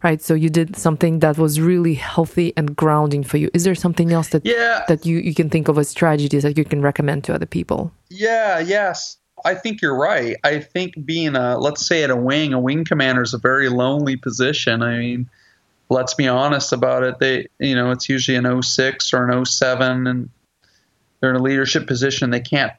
right? 0.04 0.22
So 0.22 0.34
you 0.34 0.50
did 0.50 0.76
something 0.76 1.20
that 1.20 1.38
was 1.38 1.60
really 1.60 1.94
healthy 1.94 2.54
and 2.56 2.76
grounding 2.76 3.24
for 3.24 3.38
you. 3.38 3.50
Is 3.54 3.64
there 3.64 3.76
something 3.76 4.14
else 4.14 4.30
that 4.30 4.46
yeah. 4.46 4.84
that 4.88 5.06
you, 5.06 5.18
you 5.18 5.34
can 5.34 5.50
think 5.50 5.68
of 5.68 5.78
as 5.78 5.90
strategies 5.90 6.44
that 6.44 6.58
you 6.58 6.64
can 6.64 6.82
recommend 6.82 7.24
to 7.26 7.34
other 7.34 7.46
people? 7.46 7.92
Yeah, 8.10 8.60
yes. 8.60 9.18
I 9.46 9.54
think 9.54 9.82
you're 9.82 9.98
right. 9.98 10.36
I 10.44 10.60
think 10.60 11.06
being 11.06 11.36
a, 11.36 11.60
let's 11.60 11.86
say 11.86 12.04
at 12.04 12.10
a 12.10 12.16
wing, 12.16 12.54
a 12.54 12.60
wing 12.60 12.86
commander 12.86 13.22
is 13.22 13.34
a 13.34 13.38
very 13.38 13.70
lonely 13.70 14.18
position. 14.18 14.82
I 14.82 14.98
mean, 14.98 15.30
let's 15.90 16.14
be 16.14 16.28
honest 16.28 16.74
about 16.74 17.04
it. 17.04 17.20
They, 17.20 17.48
you 17.60 17.76
know, 17.76 17.92
it's 17.92 18.10
usually 18.10 18.38
an 18.38 18.62
06 18.62 19.14
or 19.14 19.30
an 19.30 19.46
07, 19.46 20.08
and 20.08 20.30
they're 21.20 21.32
in 21.32 21.36
a 21.36 21.44
leadership 21.44 21.88
position. 21.88 22.30
They 22.30 22.40
can't 22.40 22.74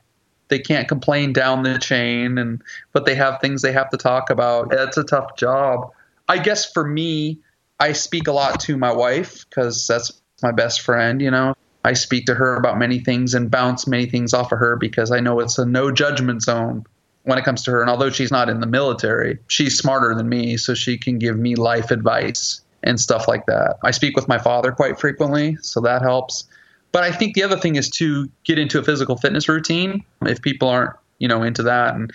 they 0.49 0.59
can't 0.59 0.89
complain 0.89 1.33
down 1.33 1.63
the 1.63 1.79
chain, 1.79 2.39
and 2.39 2.63
but 2.93 3.05
they 3.07 3.15
have 3.15 3.41
things 3.41 3.63
they 3.63 3.73
have 3.73 3.91
to 3.91 3.97
talk 3.97 4.31
about. 4.31 4.73
It's 4.73 4.97
a 4.97 5.05
tough 5.05 5.37
job. 5.37 5.93
I 6.29 6.39
guess 6.39 6.71
for 6.71 6.87
me, 6.87 7.39
I 7.81 7.93
speak 7.93 8.29
a 8.29 8.33
lot 8.33 8.61
to 8.61 8.77
my 8.77 8.93
wife 8.93 9.47
because 9.49 9.87
that's 9.87 10.21
my 10.43 10.53
best 10.53 10.81
friend, 10.81 11.21
you 11.21 11.31
know. 11.31 11.55
I 11.85 11.93
speak 11.93 12.27
to 12.27 12.35
her 12.35 12.57
about 12.57 12.79
many 12.79 12.99
things 12.99 13.35
and 13.35 13.51
bounce 13.51 13.87
many 13.87 14.07
things 14.07 14.35
off 14.35 14.53
of 14.53 14.59
her 14.59 14.77
because 14.77 15.11
I 15.11 15.21
know 15.21 15.41
it's 15.41 15.59
a 15.59 15.65
no 15.65 15.91
judgment 15.91 16.43
zone 16.43 16.85
when 17.23 17.39
it 17.39 17.45
comes 17.45 17.63
to 17.65 17.71
her. 17.71 17.81
And 17.81 17.89
although 17.89 18.11
she's 18.11 18.31
not 18.31 18.49
in 18.49 18.61
the 18.61 18.67
military, 18.67 19.39
she's 19.47 19.79
smarter 19.79 20.15
than 20.15 20.29
me, 20.29 20.57
so 20.57 20.75
she 20.75 20.99
can 20.99 21.19
give 21.19 21.39
me 21.39 21.55
life 21.55 21.91
advice 21.91 22.61
and 22.83 23.01
stuff 23.01 23.29
like 23.29 23.47
that. 23.47 23.77
I 23.83 23.91
speak 23.91 24.17
with 24.17 24.29
my 24.29 24.39
father 24.39 24.73
quite 24.73 24.99
frequently, 25.01 25.57
so 25.61 25.81
that 25.81 26.03
helps. 26.03 26.45
But 26.93 27.05
I 27.05 27.13
think 27.13 27.35
the 27.35 27.43
other 27.43 27.57
thing 27.57 27.77
is 27.77 27.91
to 27.91 28.31
get 28.45 28.59
into 28.59 28.79
a 28.79 28.83
physical 28.83 29.17
fitness 29.17 29.49
routine. 29.49 30.05
If 30.23 30.41
people 30.43 30.69
aren't, 30.69 30.95
you 31.19 31.29
know, 31.29 31.43
into 31.43 31.63
that 31.65 31.95
and 31.95 32.13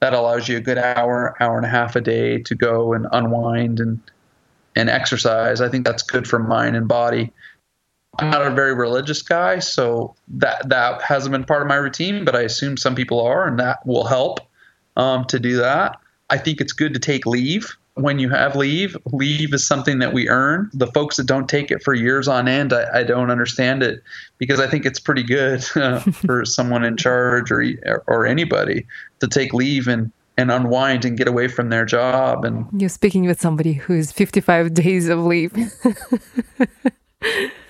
that 0.00 0.14
allows 0.14 0.48
you 0.48 0.56
a 0.56 0.60
good 0.60 0.78
hour, 0.78 1.36
hour 1.40 1.56
and 1.56 1.64
a 1.64 1.68
half 1.68 1.96
a 1.96 2.00
day 2.00 2.38
to 2.38 2.54
go 2.54 2.92
and 2.92 3.06
unwind 3.12 3.80
and 3.80 4.00
and 4.74 4.88
exercise. 4.88 5.60
I 5.60 5.68
think 5.68 5.84
that's 5.84 6.02
good 6.02 6.26
for 6.26 6.38
mind 6.38 6.76
and 6.76 6.88
body. 6.88 7.30
I'm 8.18 8.30
not 8.30 8.46
a 8.46 8.50
very 8.50 8.74
religious 8.74 9.22
guy, 9.22 9.58
so 9.58 10.14
that 10.28 10.68
that 10.68 11.02
hasn't 11.02 11.32
been 11.32 11.44
part 11.44 11.62
of 11.62 11.68
my 11.68 11.76
routine, 11.76 12.24
but 12.24 12.34
I 12.34 12.40
assume 12.40 12.76
some 12.76 12.94
people 12.94 13.20
are, 13.20 13.46
and 13.46 13.58
that 13.58 13.86
will 13.86 14.04
help 14.04 14.40
um, 14.96 15.24
to 15.26 15.38
do 15.38 15.56
that. 15.58 15.98
I 16.30 16.38
think 16.38 16.60
it's 16.60 16.72
good 16.72 16.94
to 16.94 17.00
take 17.00 17.24
leave 17.24 17.76
when 17.94 18.18
you 18.18 18.30
have 18.30 18.56
leave. 18.56 18.96
Leave 19.12 19.52
is 19.52 19.66
something 19.66 19.98
that 19.98 20.12
we 20.12 20.28
earn. 20.28 20.70
The 20.72 20.86
folks 20.88 21.16
that 21.16 21.26
don't 21.26 21.48
take 21.48 21.70
it 21.70 21.82
for 21.82 21.94
years 21.94 22.28
on 22.28 22.48
end, 22.48 22.72
I, 22.72 23.00
I 23.00 23.02
don't 23.02 23.30
understand 23.30 23.82
it 23.82 24.02
because 24.38 24.60
I 24.60 24.66
think 24.66 24.86
it's 24.86 25.00
pretty 25.00 25.22
good 25.22 25.64
uh, 25.76 26.00
for 26.00 26.44
someone 26.44 26.84
in 26.84 26.96
charge 26.96 27.50
or 27.50 27.62
or 28.06 28.26
anybody 28.26 28.86
to 29.20 29.28
take 29.28 29.52
leave 29.52 29.88
and 29.88 30.10
and 30.38 30.50
unwind 30.50 31.04
and 31.04 31.18
get 31.18 31.28
away 31.28 31.46
from 31.46 31.68
their 31.68 31.84
job 31.84 32.42
and 32.42 32.66
you're 32.80 32.88
speaking 32.88 33.26
with 33.26 33.38
somebody 33.38 33.74
who's 33.74 34.10
55 34.10 34.72
days 34.72 35.08
of 35.10 35.18
leave 35.18 35.52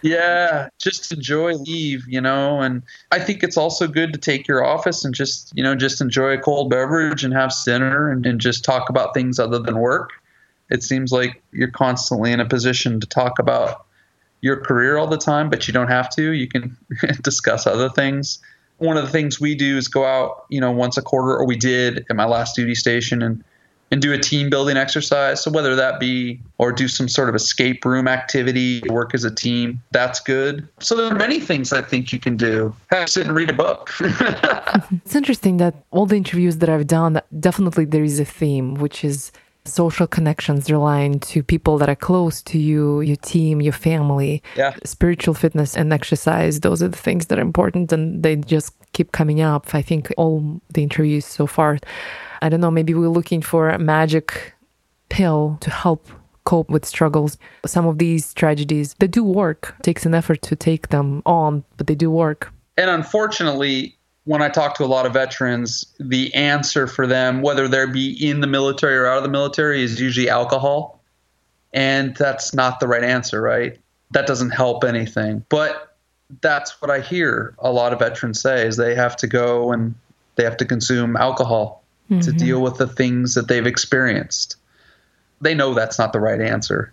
yeah 0.02 0.68
just 0.80 1.12
enjoy 1.12 1.54
leave 1.54 2.06
you 2.08 2.20
know 2.20 2.60
and 2.60 2.82
i 3.10 3.18
think 3.18 3.42
it's 3.42 3.56
also 3.56 3.86
good 3.86 4.12
to 4.12 4.18
take 4.18 4.48
your 4.48 4.64
office 4.64 5.04
and 5.04 5.14
just 5.14 5.52
you 5.54 5.62
know 5.62 5.74
just 5.74 6.00
enjoy 6.00 6.32
a 6.32 6.38
cold 6.38 6.70
beverage 6.70 7.24
and 7.24 7.32
have 7.34 7.52
dinner 7.64 8.10
and, 8.10 8.26
and 8.26 8.40
just 8.40 8.64
talk 8.64 8.88
about 8.88 9.14
things 9.14 9.38
other 9.38 9.58
than 9.58 9.78
work. 9.78 10.10
It 10.70 10.82
seems 10.82 11.12
like 11.12 11.42
you're 11.52 11.70
constantly 11.70 12.32
in 12.32 12.40
a 12.40 12.48
position 12.48 13.00
to 13.00 13.06
talk 13.06 13.38
about 13.38 13.86
your 14.40 14.56
career 14.56 14.96
all 14.96 15.06
the 15.06 15.18
time 15.18 15.50
but 15.50 15.66
you 15.66 15.74
don't 15.74 15.88
have 15.88 16.10
to. 16.10 16.32
You 16.32 16.48
can 16.48 16.76
discuss 17.22 17.66
other 17.66 17.88
things. 17.88 18.38
One 18.78 18.96
of 18.96 19.04
the 19.04 19.10
things 19.10 19.40
we 19.40 19.54
do 19.54 19.76
is 19.76 19.88
go 19.88 20.04
out, 20.04 20.44
you 20.48 20.60
know, 20.60 20.72
once 20.72 20.96
a 20.96 21.02
quarter, 21.02 21.36
or 21.36 21.46
we 21.46 21.56
did 21.56 22.04
at 22.10 22.16
my 22.16 22.24
last 22.24 22.56
duty 22.56 22.74
station, 22.74 23.22
and 23.22 23.44
and 23.92 24.00
do 24.00 24.12
a 24.12 24.18
team 24.18 24.48
building 24.48 24.76
exercise. 24.76 25.44
So 25.44 25.50
whether 25.50 25.76
that 25.76 26.00
be 26.00 26.40
or 26.56 26.72
do 26.72 26.88
some 26.88 27.08
sort 27.08 27.28
of 27.28 27.34
escape 27.34 27.84
room 27.84 28.08
activity, 28.08 28.82
work 28.88 29.14
as 29.14 29.22
a 29.22 29.32
team, 29.32 29.80
that's 29.92 30.18
good. 30.18 30.66
So 30.80 30.96
there 30.96 31.06
are 31.06 31.14
many 31.14 31.38
things 31.38 31.72
I 31.74 31.82
think 31.82 32.12
you 32.12 32.18
can 32.18 32.36
do. 32.36 32.74
Have 32.90 33.10
sit 33.10 33.26
and 33.26 33.36
read 33.36 33.50
a 33.50 33.52
book. 33.52 33.90
it's 34.00 35.14
interesting 35.14 35.58
that 35.58 35.74
all 35.90 36.06
the 36.06 36.16
interviews 36.16 36.56
that 36.58 36.70
I've 36.70 36.86
done, 36.86 37.20
definitely 37.38 37.84
there 37.84 38.02
is 38.02 38.18
a 38.18 38.24
theme, 38.24 38.74
which 38.74 39.04
is 39.04 39.30
social 39.64 40.06
connections 40.06 40.70
relying 40.70 41.20
to 41.20 41.42
people 41.42 41.78
that 41.78 41.88
are 41.88 41.96
close 41.96 42.42
to 42.42 42.58
you, 42.58 43.00
your 43.00 43.16
team, 43.16 43.60
your 43.60 43.72
family. 43.72 44.42
Yeah. 44.56 44.74
Spiritual 44.84 45.34
fitness 45.34 45.76
and 45.76 45.92
exercise, 45.92 46.60
those 46.60 46.82
are 46.82 46.88
the 46.88 46.96
things 46.96 47.26
that 47.26 47.38
are 47.38 47.42
important 47.42 47.92
and 47.92 48.22
they 48.22 48.36
just 48.36 48.74
keep 48.92 49.12
coming 49.12 49.40
up. 49.40 49.74
I 49.74 49.82
think 49.82 50.12
all 50.16 50.60
the 50.74 50.82
interviews 50.82 51.24
so 51.24 51.46
far. 51.46 51.78
I 52.40 52.48
don't 52.48 52.60
know, 52.60 52.70
maybe 52.70 52.94
we're 52.94 53.08
looking 53.08 53.40
for 53.40 53.68
a 53.68 53.78
magic 53.78 54.54
pill 55.08 55.58
to 55.60 55.70
help 55.70 56.08
cope 56.44 56.68
with 56.68 56.84
struggles. 56.84 57.38
Some 57.64 57.86
of 57.86 57.98
these 57.98 58.34
tragedies, 58.34 58.94
they 58.98 59.06
do 59.06 59.22
work. 59.22 59.76
It 59.78 59.84
takes 59.84 60.04
an 60.04 60.14
effort 60.14 60.42
to 60.42 60.56
take 60.56 60.88
them 60.88 61.22
on, 61.24 61.64
but 61.76 61.86
they 61.86 61.94
do 61.94 62.10
work. 62.10 62.52
And 62.76 62.90
unfortunately, 62.90 63.96
when 64.24 64.42
I 64.42 64.48
talk 64.48 64.76
to 64.76 64.84
a 64.84 64.86
lot 64.86 65.06
of 65.06 65.12
veterans, 65.12 65.84
the 65.98 66.32
answer 66.34 66.86
for 66.86 67.06
them, 67.06 67.42
whether 67.42 67.66
they're 67.66 67.88
be 67.88 68.12
in 68.28 68.40
the 68.40 68.46
military 68.46 68.96
or 68.96 69.06
out 69.06 69.16
of 69.16 69.22
the 69.24 69.28
military, 69.28 69.82
is 69.82 70.00
usually 70.00 70.28
alcohol. 70.28 71.00
And 71.72 72.14
that's 72.16 72.54
not 72.54 72.80
the 72.80 72.86
right 72.86 73.02
answer, 73.02 73.40
right? 73.40 73.78
That 74.12 74.26
doesn't 74.26 74.50
help 74.50 74.84
anything. 74.84 75.44
But 75.48 75.96
that's 76.40 76.80
what 76.80 76.90
I 76.90 77.00
hear 77.00 77.54
a 77.58 77.72
lot 77.72 77.92
of 77.92 77.98
veterans 77.98 78.40
say 78.40 78.66
is 78.66 78.76
they 78.76 78.94
have 78.94 79.16
to 79.16 79.26
go 79.26 79.72
and 79.72 79.94
they 80.36 80.44
have 80.44 80.56
to 80.58 80.64
consume 80.64 81.16
alcohol 81.16 81.82
mm-hmm. 82.10 82.20
to 82.20 82.32
deal 82.32 82.62
with 82.62 82.78
the 82.78 82.86
things 82.86 83.34
that 83.34 83.48
they've 83.48 83.66
experienced. 83.66 84.56
They 85.40 85.54
know 85.54 85.74
that's 85.74 85.98
not 85.98 86.12
the 86.12 86.20
right 86.20 86.40
answer, 86.40 86.92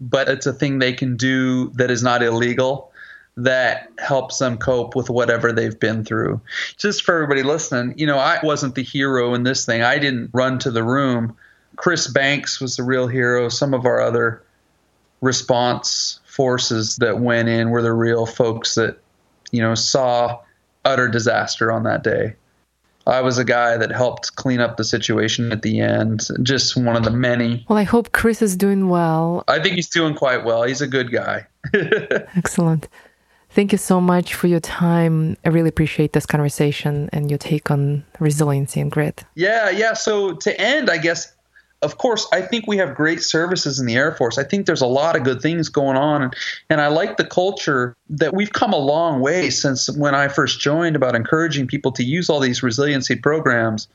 but 0.00 0.28
it's 0.28 0.46
a 0.46 0.52
thing 0.52 0.78
they 0.78 0.94
can 0.94 1.16
do 1.16 1.68
that 1.74 1.90
is 1.90 2.02
not 2.02 2.22
illegal 2.22 2.90
that 3.36 3.88
helps 3.98 4.38
them 4.38 4.56
cope 4.56 4.94
with 4.94 5.10
whatever 5.10 5.52
they've 5.52 5.78
been 5.78 6.04
through. 6.04 6.40
Just 6.76 7.02
for 7.02 7.14
everybody 7.14 7.42
listening, 7.42 7.98
you 7.98 8.06
know, 8.06 8.18
I 8.18 8.38
wasn't 8.42 8.76
the 8.76 8.82
hero 8.82 9.34
in 9.34 9.42
this 9.42 9.66
thing. 9.66 9.82
I 9.82 9.98
didn't 9.98 10.30
run 10.32 10.58
to 10.60 10.70
the 10.70 10.84
room. 10.84 11.36
Chris 11.76 12.06
Banks 12.06 12.60
was 12.60 12.76
the 12.76 12.84
real 12.84 13.08
hero. 13.08 13.48
Some 13.48 13.74
of 13.74 13.84
our 13.86 14.00
other 14.00 14.42
response 15.20 16.20
forces 16.24 16.96
that 16.96 17.20
went 17.20 17.48
in 17.48 17.70
were 17.70 17.82
the 17.82 17.92
real 17.92 18.26
folks 18.26 18.76
that, 18.76 18.98
you 19.50 19.60
know, 19.60 19.74
saw 19.74 20.40
utter 20.84 21.08
disaster 21.08 21.72
on 21.72 21.82
that 21.84 22.04
day. 22.04 22.34
I 23.06 23.20
was 23.20 23.36
a 23.36 23.44
guy 23.44 23.76
that 23.76 23.90
helped 23.90 24.36
clean 24.36 24.60
up 24.60 24.76
the 24.76 24.84
situation 24.84 25.52
at 25.52 25.62
the 25.62 25.80
end, 25.80 26.26
just 26.42 26.74
one 26.74 26.96
of 26.96 27.04
the 27.04 27.10
many. 27.10 27.64
Well, 27.68 27.78
I 27.78 27.82
hope 27.82 28.12
Chris 28.12 28.40
is 28.40 28.56
doing 28.56 28.88
well. 28.88 29.44
I 29.46 29.58
think 29.58 29.74
he's 29.74 29.90
doing 29.90 30.14
quite 30.14 30.44
well. 30.44 30.62
He's 30.62 30.80
a 30.80 30.86
good 30.86 31.12
guy. 31.12 31.46
Excellent. 31.74 32.88
Thank 33.54 33.70
you 33.70 33.78
so 33.78 34.00
much 34.00 34.34
for 34.34 34.48
your 34.48 34.58
time. 34.58 35.36
I 35.44 35.50
really 35.50 35.68
appreciate 35.68 36.12
this 36.12 36.26
conversation 36.26 37.08
and 37.12 37.30
your 37.30 37.38
take 37.38 37.70
on 37.70 38.04
resiliency 38.18 38.80
and 38.80 38.90
grit. 38.90 39.22
Yeah, 39.36 39.70
yeah. 39.70 39.92
So 39.92 40.34
to 40.34 40.60
end, 40.60 40.90
I 40.90 40.98
guess, 40.98 41.32
of 41.80 41.98
course, 41.98 42.26
I 42.32 42.40
think 42.40 42.66
we 42.66 42.78
have 42.78 42.96
great 42.96 43.22
services 43.22 43.78
in 43.78 43.86
the 43.86 43.94
Air 43.94 44.10
Force. 44.10 44.38
I 44.38 44.42
think 44.42 44.66
there's 44.66 44.80
a 44.80 44.88
lot 44.88 45.14
of 45.14 45.22
good 45.22 45.40
things 45.40 45.68
going 45.68 45.96
on. 45.96 46.22
And, 46.22 46.36
and 46.68 46.80
I 46.80 46.88
like 46.88 47.16
the 47.16 47.24
culture 47.24 47.94
that 48.10 48.34
we've 48.34 48.52
come 48.52 48.72
a 48.72 48.78
long 48.78 49.20
way 49.20 49.50
since 49.50 49.88
when 49.88 50.16
I 50.16 50.26
first 50.26 50.58
joined 50.58 50.96
about 50.96 51.14
encouraging 51.14 51.68
people 51.68 51.92
to 51.92 52.02
use 52.02 52.28
all 52.28 52.40
these 52.40 52.64
resiliency 52.64 53.14
programs 53.14 53.86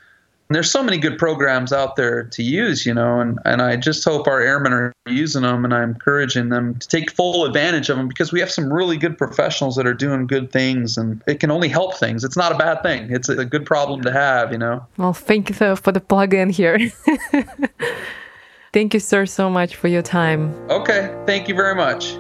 there's 0.51 0.71
so 0.71 0.81
many 0.81 0.97
good 0.97 1.19
programs 1.19 1.71
out 1.71 1.95
there 1.95 2.23
to 2.23 2.41
use, 2.41 2.83
you 2.83 2.93
know, 2.93 3.19
and, 3.19 3.37
and 3.45 3.61
I 3.61 3.75
just 3.75 4.03
hope 4.03 4.27
our 4.27 4.41
airmen 4.41 4.73
are 4.73 4.93
using 5.05 5.43
them 5.43 5.63
and 5.63 5.73
I'm 5.73 5.91
encouraging 5.91 6.49
them 6.49 6.75
to 6.79 6.87
take 6.87 7.11
full 7.11 7.45
advantage 7.45 7.89
of 7.89 7.97
them 7.97 8.07
because 8.07 8.31
we 8.31 8.39
have 8.39 8.49
some 8.49 8.73
really 8.73 8.97
good 8.97 9.15
professionals 9.15 9.75
that 9.75 9.85
are 9.85 9.93
doing 9.93 10.25
good 10.25 10.51
things 10.51 10.97
and 10.97 11.21
it 11.27 11.39
can 11.39 11.51
only 11.51 11.67
help 11.67 11.97
things. 11.97 12.23
It's 12.23 12.35
not 12.35 12.51
a 12.51 12.57
bad 12.57 12.81
thing. 12.81 13.11
It's 13.11 13.29
a 13.29 13.45
good 13.45 13.65
problem 13.65 14.01
to 14.01 14.11
have, 14.11 14.51
you 14.51 14.57
know. 14.57 14.85
Well, 14.97 15.13
thank 15.13 15.49
you 15.49 15.55
for 15.55 15.91
the 15.91 16.01
plug 16.01 16.33
in 16.33 16.49
here. 16.49 16.79
thank 18.73 18.95
you, 18.95 18.99
sir, 18.99 19.27
so 19.27 19.51
much 19.51 19.75
for 19.75 19.87
your 19.87 20.01
time. 20.01 20.51
Okay. 20.71 21.15
Thank 21.27 21.47
you 21.47 21.53
very 21.53 21.75
much. 21.75 22.15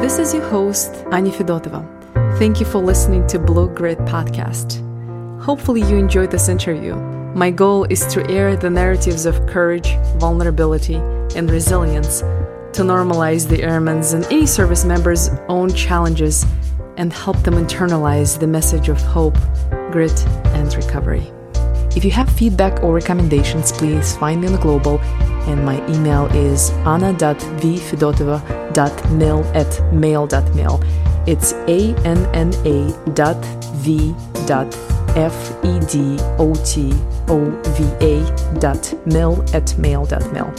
This 0.00 0.18
is 0.18 0.32
your 0.32 0.48
host, 0.48 1.04
Anya 1.12 1.32
Fedotova. 1.32 1.84
Thank 2.38 2.60
you 2.60 2.66
for 2.66 2.78
listening 2.78 3.26
to 3.26 3.38
Blue 3.38 3.68
Grit 3.68 3.98
Podcast. 3.98 4.80
Hopefully, 5.40 5.82
you 5.82 5.98
enjoyed 5.98 6.30
this 6.30 6.48
interview. 6.48 6.94
My 7.34 7.50
goal 7.50 7.84
is 7.90 8.06
to 8.14 8.24
air 8.30 8.56
the 8.56 8.70
narratives 8.70 9.26
of 9.26 9.44
courage, 9.48 9.88
vulnerability, 10.18 10.94
and 11.34 11.50
resilience 11.50 12.20
to 12.20 12.82
normalize 12.82 13.48
the 13.48 13.60
airmen's 13.60 14.12
and 14.12 14.24
any 14.26 14.46
service 14.46 14.84
member's 14.84 15.30
own 15.48 15.74
challenges 15.74 16.46
and 16.96 17.12
help 17.12 17.36
them 17.38 17.54
internalize 17.54 18.38
the 18.38 18.46
message 18.46 18.88
of 18.88 19.00
hope, 19.00 19.36
grit, 19.90 20.24
and 20.54 20.72
recovery. 20.76 21.28
If 21.96 22.04
you 22.04 22.12
have 22.12 22.30
feedback 22.30 22.84
or 22.84 22.94
recommendations, 22.94 23.72
please 23.72 24.16
find 24.16 24.40
me 24.40 24.46
on 24.46 24.54
global, 24.60 25.00
and 25.48 25.64
my 25.64 25.84
email 25.92 26.26
is 26.26 26.70
anna.vfedotova.mail 26.86 29.44
at 29.54 29.92
mail.mail. 29.92 30.80
It's 31.26 31.52
A-N-N-A 31.52 32.92
dot 33.14 33.44
V 33.82 34.14
dot 34.46 34.93
F-E-D-O-T-O-V-A 35.16 36.58
dot 38.58 39.06
mill 39.06 39.44
at 39.54 39.78
mail 39.78 40.04
dot 40.04 40.32
mill. 40.32 40.52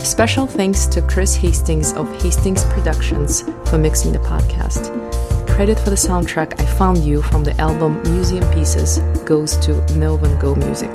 Special 0.00 0.46
thanks 0.46 0.86
to 0.86 1.00
Chris 1.02 1.34
Hastings 1.34 1.92
of 1.94 2.10
Hastings 2.22 2.64
Productions 2.64 3.42
for 3.68 3.78
mixing 3.78 4.12
the 4.12 4.18
podcast. 4.18 4.90
Credit 5.48 5.78
for 5.78 5.90
the 5.90 5.96
soundtrack 5.96 6.60
I 6.60 6.66
Found 6.76 6.98
You 6.98 7.22
from 7.22 7.44
the 7.44 7.58
album 7.60 8.02
Museum 8.02 8.44
Pieces 8.52 8.98
goes 9.24 9.56
to 9.58 9.72
Melvin 9.94 10.38
Go 10.38 10.54
Music. 10.54 10.90